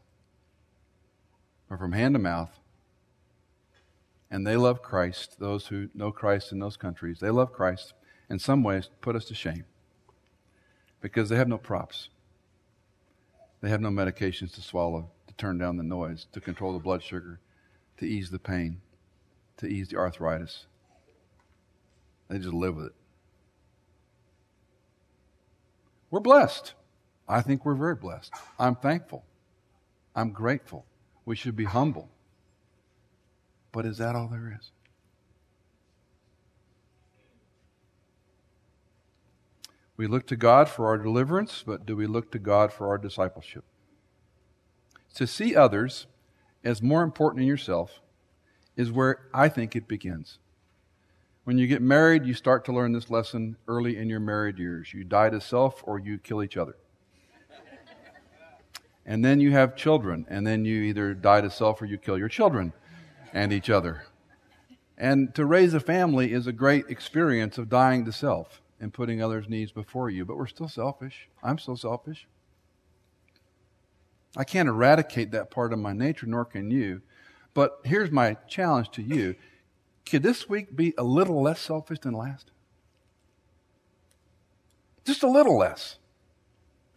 Or 1.70 1.78
from 1.78 1.92
hand 1.92 2.16
to 2.16 2.20
mouth. 2.20 2.58
And 4.32 4.48
they 4.48 4.58
love 4.58 4.82
Christ, 4.82 5.40
those 5.40 5.68
who 5.68 5.90
know 5.94 6.12
Christ 6.12 6.52
in 6.52 6.58
those 6.58 6.78
countries. 6.78 7.20
They 7.20 7.30
love 7.30 7.54
Christ 7.54 7.94
in 8.30 8.40
some 8.40 8.64
ways 8.64 8.90
put 9.02 9.16
us 9.16 9.26
to 9.26 9.36
shame 9.36 9.66
because 11.02 11.30
they 11.30 11.36
have 11.36 11.48
no 11.48 11.58
props. 11.58 12.10
They 13.62 13.70
have 13.70 13.82
no 13.82 13.90
medications 13.90 14.54
to 14.56 14.62
swallow 14.62 15.10
to 15.28 15.34
turn 15.36 15.58
down 15.58 15.78
the 15.78 15.84
noise, 15.84 16.28
to 16.34 16.42
control 16.42 16.74
the 16.74 16.80
blood 16.80 17.02
sugar, 17.04 17.40
to 17.98 18.06
ease 18.06 18.30
the 18.30 18.40
pain, 18.40 18.82
to 19.58 19.68
ease 19.68 19.90
the 19.90 19.98
arthritis. 19.98 20.66
They 22.30 22.38
just 22.38 22.54
live 22.54 22.76
with 22.76 22.88
it. 22.88 22.96
We're 26.12 26.20
blessed. 26.20 26.74
I 27.28 27.42
think 27.42 27.66
we're 27.66 27.76
very 27.76 27.96
blessed. 27.96 28.34
I'm 28.60 28.76
thankful. 28.76 29.26
I'm 30.16 30.32
grateful. 30.32 30.86
We 31.26 31.36
should 31.36 31.56
be 31.56 31.66
humble. 31.66 32.10
But 33.72 33.86
is 33.86 33.98
that 33.98 34.16
all 34.16 34.28
there 34.28 34.58
is? 34.60 34.72
We 39.98 40.08
look 40.08 40.28
to 40.28 40.36
God 40.36 40.68
for 40.68 40.88
our 40.88 40.98
deliverance, 40.98 41.64
but 41.66 41.86
do 41.86 41.96
we 41.96 42.06
look 42.06 42.32
to 42.32 42.40
God 42.40 42.74
for 42.74 42.90
our 42.90 42.98
discipleship? 42.98 43.64
To 45.16 45.26
see 45.26 45.56
others 45.56 46.08
as 46.64 46.82
more 46.82 47.04
important 47.04 47.40
than 47.40 47.48
yourself 47.48 48.02
is 48.76 48.92
where 48.92 49.22
I 49.34 49.48
think 49.48 49.76
it 49.76 49.88
begins. 49.88 50.40
When 51.46 51.58
you 51.58 51.68
get 51.68 51.82
married, 51.82 52.26
you 52.26 52.34
start 52.34 52.66
to 52.66 52.74
learn 52.74 52.92
this 52.92 53.10
lesson 53.10 53.56
early 53.68 53.98
in 53.98 54.10
your 54.10 54.20
married 54.20 54.58
years. 54.58 54.94
You 54.94 55.04
die 55.06 55.30
to 55.30 55.40
self 55.40 55.82
or 55.86 56.00
you 56.00 56.18
kill 56.18 56.44
each 56.44 56.58
other. 56.58 56.76
and 59.06 59.24
then 59.24 59.40
you 59.40 59.52
have 59.52 59.78
children, 59.78 60.26
and 60.28 60.46
then 60.46 60.66
you 60.66 60.82
either 60.82 61.14
die 61.14 61.42
to 61.42 61.50
self 61.50 61.82
or 61.82 61.86
you 61.86 61.98
kill 61.98 62.18
your 62.18 62.28
children 62.28 62.74
and 63.32 63.54
each 63.54 63.70
other. 63.70 64.06
And 64.98 65.34
to 65.36 65.46
raise 65.46 65.74
a 65.74 65.80
family 65.80 66.34
is 66.34 66.48
a 66.48 66.52
great 66.52 66.90
experience 66.90 67.58
of 67.58 67.70
dying 67.70 68.04
to 68.06 68.12
self 68.12 68.62
and 68.80 68.94
putting 68.94 69.22
others' 69.22 69.48
needs 69.48 69.72
before 69.72 70.10
you. 70.10 70.26
But 70.26 70.38
we're 70.38 70.48
still 70.48 70.68
selfish. 70.68 71.30
I'm 71.44 71.58
still 71.58 71.78
selfish. 71.78 72.28
I 74.38 74.44
can't 74.44 74.68
eradicate 74.68 75.32
that 75.32 75.50
part 75.50 75.72
of 75.72 75.80
my 75.80 75.94
nature, 75.94 76.26
nor 76.26 76.46
can 76.46 76.70
you. 76.70 77.02
But 77.54 77.80
here's 77.84 78.12
my 78.12 78.36
challenge 78.48 78.92
to 78.92 79.02
you 79.02 79.36
Could 80.06 80.24
this 80.24 80.50
week 80.50 80.76
be 80.76 80.94
a 80.98 81.04
little 81.04 81.42
less 81.42 81.60
selfish 81.60 82.00
than 82.00 82.14
last? 82.14 82.52
Just 85.06 85.24
a 85.24 85.30
little 85.30 85.58
less. 85.58 85.98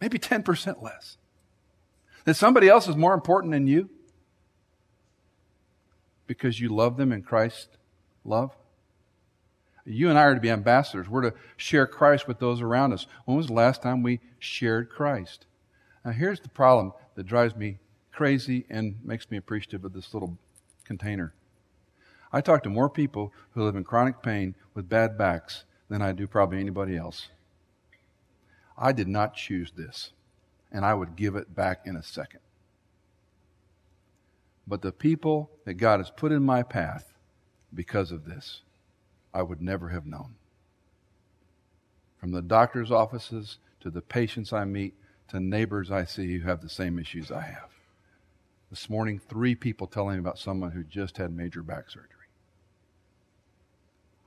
Maybe 0.01 0.17
10% 0.17 0.81
less. 0.81 1.17
That 2.25 2.35
somebody 2.35 2.67
else 2.67 2.87
is 2.87 2.95
more 2.95 3.13
important 3.13 3.51
than 3.51 3.67
you 3.67 3.89
because 6.27 6.59
you 6.59 6.69
love 6.69 6.97
them 6.97 7.11
in 7.11 7.23
Christ's 7.23 7.69
love? 8.23 8.55
You 9.93 10.09
and 10.09 10.19
I 10.19 10.23
are 10.23 10.35
to 10.35 10.39
be 10.39 10.51
ambassadors. 10.51 11.09
We're 11.09 11.29
to 11.29 11.33
share 11.57 11.87
Christ 11.87 12.27
with 12.27 12.39
those 12.39 12.61
around 12.61 12.93
us. 12.93 13.07
When 13.25 13.37
was 13.37 13.47
the 13.47 13.53
last 13.53 13.81
time 13.81 14.03
we 14.03 14.19
shared 14.37 14.89
Christ? 14.89 15.47
Now, 16.05 16.11
here's 16.11 16.39
the 16.39 16.49
problem 16.49 16.93
that 17.15 17.25
drives 17.25 17.55
me 17.55 17.79
crazy 18.11 18.65
and 18.69 18.97
makes 19.03 19.31
me 19.31 19.37
appreciative 19.37 19.83
of 19.85 19.93
this 19.93 20.13
little 20.13 20.37
container. 20.83 21.33
I 22.31 22.41
talk 22.41 22.63
to 22.63 22.69
more 22.69 22.89
people 22.89 23.33
who 23.51 23.63
live 23.63 23.75
in 23.75 23.83
chronic 23.83 24.21
pain 24.21 24.55
with 24.75 24.89
bad 24.89 25.17
backs 25.17 25.63
than 25.89 26.01
I 26.01 26.11
do 26.11 26.27
probably 26.27 26.59
anybody 26.59 26.95
else. 26.95 27.29
I 28.77 28.91
did 28.91 29.07
not 29.07 29.35
choose 29.35 29.71
this, 29.71 30.11
and 30.71 30.85
I 30.85 30.93
would 30.93 31.15
give 31.15 31.35
it 31.35 31.55
back 31.55 31.81
in 31.85 31.95
a 31.95 32.03
second. 32.03 32.41
But 34.67 34.83
the 34.83 34.91
people 34.91 35.49
that 35.65 35.73
God 35.73 35.99
has 35.99 36.11
put 36.11 36.31
in 36.31 36.43
my 36.43 36.61
path 36.61 37.13
because 37.73 38.11
of 38.11 38.25
this, 38.25 38.61
I 39.33 39.43
would 39.43 39.61
never 39.61 39.89
have 39.89 40.05
known. 40.05 40.35
From 42.17 42.31
the 42.31 42.41
doctor's 42.41 42.91
offices 42.91 43.59
to 43.79 43.89
the 43.89 44.01
patients 44.01 44.51
I 44.51 44.65
meet 44.65 44.95
to 45.29 45.39
neighbors 45.39 45.91
I 45.91 46.05
see 46.05 46.37
who 46.37 46.47
have 46.47 46.61
the 46.61 46.69
same 46.69 46.99
issues 46.99 47.31
I 47.31 47.41
have. 47.41 47.69
This 48.69 48.89
morning, 48.89 49.19
three 49.19 49.55
people 49.55 49.87
telling 49.87 50.15
me 50.15 50.19
about 50.19 50.37
someone 50.37 50.71
who 50.71 50.83
just 50.83 51.17
had 51.17 51.31
major 51.31 51.63
back 51.63 51.89
surgery. 51.89 52.19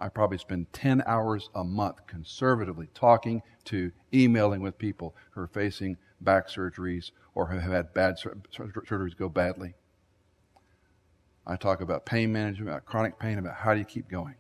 I 0.01 0.09
probably 0.09 0.39
spend 0.39 0.73
10 0.73 1.05
hours 1.07 1.49
a 1.55 1.63
month 1.63 2.07
conservatively 2.09 2.89
talking 2.93 3.43
to, 3.67 3.93
emailing 4.13 4.61
with 4.61 4.77
people 4.77 5.15
who 5.31 5.43
are 5.43 5.47
facing 5.47 5.97
back 6.21 6.49
surgeries 6.49 7.13
or 7.37 7.47
who 7.47 7.59
have 7.59 7.71
had 7.71 7.95
bad 7.95 8.19
sur- 8.19 8.37
surgeries 8.53 9.17
go 9.17 9.29
badly. 9.29 9.75
I 11.47 11.57
talk 11.57 11.81
about 11.81 12.05
pain 12.05 12.33
management, 12.33 12.69
about 12.69 12.85
chronic 12.85 13.19
pain, 13.19 13.39
about 13.39 13.55
how 13.55 13.75
do 13.75 13.79
you 13.79 13.85
keep 13.85 14.09
going. 14.09 14.35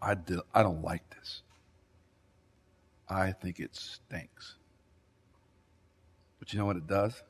I, 0.00 0.14
do, 0.14 0.42
I 0.54 0.62
don't 0.62 0.82
like 0.82 1.08
this. 1.10 1.42
I 3.08 3.32
think 3.32 3.60
it 3.60 3.74
stinks. 3.74 4.56
But 6.38 6.52
you 6.52 6.58
know 6.58 6.66
what 6.66 6.76
it 6.76 6.86
does? 6.86 7.22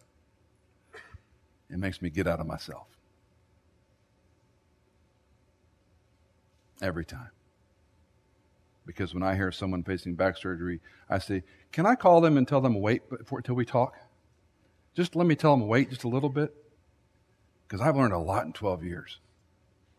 It 1.70 1.79
makes 1.79 2.00
me 2.00 2.11
get 2.11 2.26
out 2.26 2.40
of 2.40 2.46
myself. 2.46 2.87
Every 6.83 7.05
time. 7.05 7.31
Because 8.87 9.14
when 9.14 9.22
I 9.22 9.35
hear 9.35 9.50
someone 9.50 9.83
facing 9.83 10.14
back 10.14 10.37
surgery, 10.37 10.81
I 11.11 11.18
say, 11.18 11.42
Can 11.72 11.87
I 11.87 11.96
call 11.96 12.20
them 12.20 12.37
and 12.37 12.46
tell 12.46 12.61
them 12.61 12.81
wait 12.81 13.02
until 13.31 13.55
we 13.55 13.64
talk? 13.64 13.96
Just 14.94 15.16
let 15.16 15.26
me 15.26 15.35
tell 15.35 15.57
them 15.57 15.66
wait 15.66 15.90
just 15.90 16.05
a 16.05 16.09
little 16.09 16.29
bit. 16.29 16.55
Because 17.66 17.81
I've 17.81 17.96
learned 17.96 18.12
a 18.12 18.18
lot 18.18 18.46
in 18.46 18.52
12 18.52 18.85
years. 18.85 19.18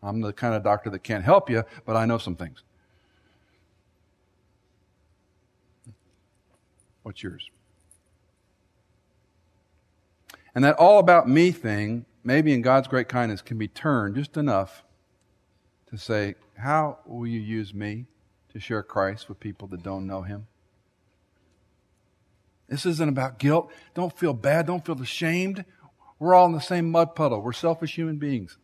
I'm 0.02 0.20
the 0.20 0.32
kind 0.32 0.54
of 0.54 0.62
doctor 0.62 0.90
that 0.90 1.00
can't 1.00 1.24
help 1.24 1.50
you, 1.50 1.64
but 1.84 1.96
I 1.96 2.04
know 2.06 2.18
some 2.18 2.36
things. 2.36 2.62
What's 7.02 7.22
yours? 7.22 7.50
And 10.54 10.64
that 10.64 10.76
all 10.76 10.98
about 10.98 11.28
me 11.28 11.52
thing, 11.52 12.04
maybe 12.24 12.52
in 12.52 12.62
God's 12.62 12.88
great 12.88 13.08
kindness, 13.08 13.42
can 13.42 13.58
be 13.58 13.68
turned 13.68 14.16
just 14.16 14.36
enough 14.36 14.84
to 15.90 15.96
say, 15.96 16.34
How 16.56 16.98
will 17.06 17.26
you 17.26 17.40
use 17.40 17.72
me 17.72 18.06
to 18.52 18.60
share 18.60 18.82
Christ 18.82 19.28
with 19.28 19.40
people 19.40 19.68
that 19.68 19.82
don't 19.82 20.06
know 20.06 20.22
Him? 20.22 20.46
This 22.68 22.84
isn't 22.84 23.08
about 23.08 23.38
guilt. 23.38 23.70
Don't 23.94 24.16
feel 24.16 24.34
bad. 24.34 24.66
Don't 24.66 24.84
feel 24.84 25.00
ashamed. 25.00 25.64
We're 26.18 26.34
all 26.34 26.46
in 26.46 26.52
the 26.52 26.60
same 26.60 26.90
mud 26.90 27.14
puddle. 27.14 27.40
We're 27.40 27.52
selfish 27.52 27.94
human 27.94 28.18
beings. 28.18 28.58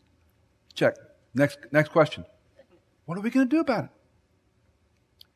Check. 0.75 0.97
Next, 1.35 1.59
next 1.73 1.91
question. 1.91 2.25
What 3.07 3.19
are 3.19 3.21
we 3.21 3.31
going 3.31 3.49
to 3.49 3.57
do 3.57 3.61
about 3.61 3.85
it? 3.85 3.91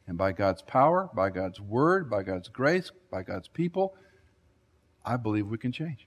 And 0.07 0.17
by 0.17 0.33
God's 0.33 0.63
power, 0.63 1.11
by 1.15 1.29
God's 1.31 1.61
word, 1.61 2.09
by 2.09 2.23
God's 2.23 2.49
grace, 2.49 2.91
by 3.11 3.23
God's 3.23 3.49
people, 3.49 3.95
I 5.05 5.17
believe 5.17 5.47
we 5.47 5.59
can 5.59 5.73
change. 5.73 6.07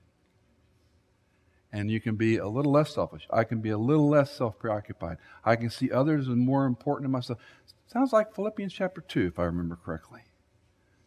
And 1.72 1.90
you 1.90 2.02
can 2.02 2.16
be 2.16 2.38
a 2.38 2.48
little 2.48 2.72
less 2.72 2.94
selfish. 2.94 3.28
I 3.32 3.44
can 3.44 3.62
be 3.62 3.70
a 3.70 3.78
little 3.78 4.10
less 4.10 4.32
self 4.32 4.58
preoccupied. 4.58 5.18
I 5.46 5.56
can 5.56 5.70
see 5.70 5.92
others 5.92 6.28
as 6.28 6.36
more 6.36 6.66
important 6.66 7.06
than 7.06 7.12
myself. 7.12 7.40
Sounds 7.88 8.12
like 8.12 8.34
Philippians 8.34 8.74
chapter 8.74 9.02
2, 9.02 9.28
if 9.28 9.40
I 9.40 9.44
remember 9.44 9.78
correctly. 9.78 10.22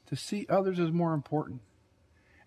To 0.07 0.17
see 0.17 0.47
others 0.49 0.79
as 0.79 0.93
more 0.93 1.15
important. 1.15 1.61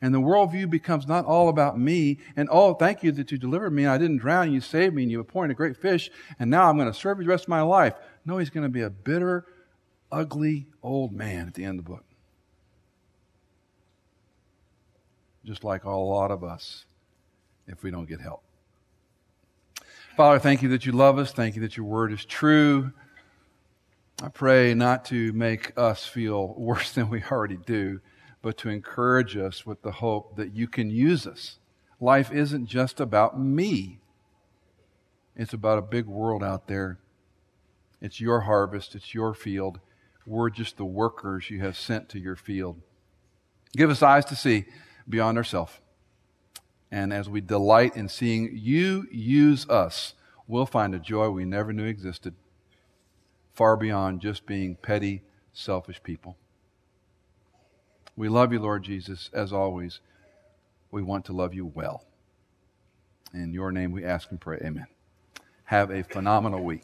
And 0.01 0.13
the 0.13 0.19
worldview 0.19 0.69
becomes 0.69 1.07
not 1.07 1.25
all 1.25 1.49
about 1.49 1.79
me 1.79 2.19
and, 2.35 2.47
oh, 2.51 2.75
thank 2.75 3.03
you 3.03 3.11
that 3.13 3.31
you 3.31 3.37
delivered 3.37 3.71
me 3.71 3.83
and 3.83 3.91
I 3.91 3.97
didn't 3.97 4.17
drown, 4.17 4.53
you 4.53 4.61
saved 4.61 4.93
me 4.93 5.03
and 5.03 5.11
you 5.11 5.19
appointed 5.19 5.51
a 5.51 5.55
great 5.55 5.75
fish 5.75 6.11
and 6.39 6.51
now 6.51 6.69
I'm 6.69 6.77
going 6.77 6.91
to 6.91 6.97
serve 6.97 7.17
you 7.17 7.23
the 7.23 7.29
rest 7.29 7.45
of 7.45 7.49
my 7.49 7.61
life. 7.61 7.93
No, 8.23 8.37
he's 8.37 8.51
going 8.51 8.63
to 8.65 8.69
be 8.69 8.81
a 8.81 8.89
bitter, 8.89 9.45
ugly 10.11 10.67
old 10.83 11.11
man 11.11 11.47
at 11.47 11.55
the 11.55 11.63
end 11.63 11.79
of 11.79 11.85
the 11.85 11.91
book. 11.91 12.03
Just 15.43 15.63
like 15.63 15.83
a 15.83 15.89
lot 15.89 16.29
of 16.29 16.43
us 16.43 16.85
if 17.67 17.81
we 17.81 17.89
don't 17.89 18.07
get 18.07 18.21
help. 18.21 18.43
Father, 20.15 20.39
thank 20.39 20.61
you 20.61 20.69
that 20.69 20.85
you 20.85 20.91
love 20.91 21.17
us. 21.17 21.31
Thank 21.31 21.55
you 21.55 21.61
that 21.61 21.77
your 21.77 21.85
word 21.85 22.11
is 22.11 22.23
true. 22.23 22.91
I 24.21 24.29
pray 24.29 24.73
not 24.73 25.05
to 25.05 25.31
make 25.33 25.73
us 25.77 26.05
feel 26.05 26.53
worse 26.57 26.91
than 26.91 27.09
we 27.09 27.23
already 27.23 27.57
do 27.57 27.99
but 28.47 28.55
to 28.55 28.69
encourage 28.69 29.35
us 29.35 29.65
with 29.65 29.81
the 29.81 29.91
hope 29.91 30.37
that 30.37 30.53
you 30.53 30.69
can 30.69 30.89
use 30.89 31.27
us. 31.27 31.59
Life 31.99 32.31
isn't 32.31 32.65
just 32.65 33.01
about 33.01 33.37
me, 33.37 33.99
it's 35.35 35.51
about 35.51 35.77
a 35.77 35.81
big 35.81 36.05
world 36.05 36.41
out 36.41 36.69
there. 36.69 36.97
It's 37.99 38.21
your 38.21 38.39
harvest, 38.39 38.95
it's 38.95 39.13
your 39.13 39.33
field. 39.33 39.81
We're 40.25 40.49
just 40.49 40.77
the 40.77 40.85
workers 40.85 41.49
you 41.49 41.59
have 41.59 41.75
sent 41.75 42.07
to 42.07 42.19
your 42.19 42.37
field. 42.37 42.79
Give 43.75 43.89
us 43.89 44.01
eyes 44.01 44.23
to 44.23 44.35
see 44.37 44.63
beyond 45.09 45.37
ourselves. 45.37 45.73
And 46.89 47.11
as 47.11 47.27
we 47.27 47.41
delight 47.41 47.97
in 47.97 48.07
seeing 48.07 48.51
you 48.53 49.07
use 49.11 49.67
us, 49.67 50.13
we'll 50.47 50.65
find 50.65 50.95
a 50.95 50.99
joy 50.99 51.31
we 51.31 51.43
never 51.43 51.73
knew 51.73 51.83
existed, 51.83 52.33
far 53.53 53.75
beyond 53.75 54.21
just 54.21 54.45
being 54.45 54.77
petty, 54.77 55.23
selfish 55.51 56.01
people. 56.01 56.37
We 58.18 58.30
love 58.30 58.51
you, 58.51 58.59
Lord 58.59 58.84
Jesus, 58.84 59.30
as 59.32 59.53
always. 59.53 59.99
We 60.89 61.03
want 61.03 61.26
to 61.26 61.34
love 61.34 61.53
you 61.53 61.68
well. 61.68 62.03
In 63.32 63.53
your 63.53 63.72
name 63.72 63.91
we 63.91 64.03
ask 64.03 64.32
and 64.32 64.41
pray. 64.41 64.57
Amen. 64.63 64.88
Have 65.65 65.91
a 65.91 66.03
phenomenal 66.03 66.63
week. 66.63 66.82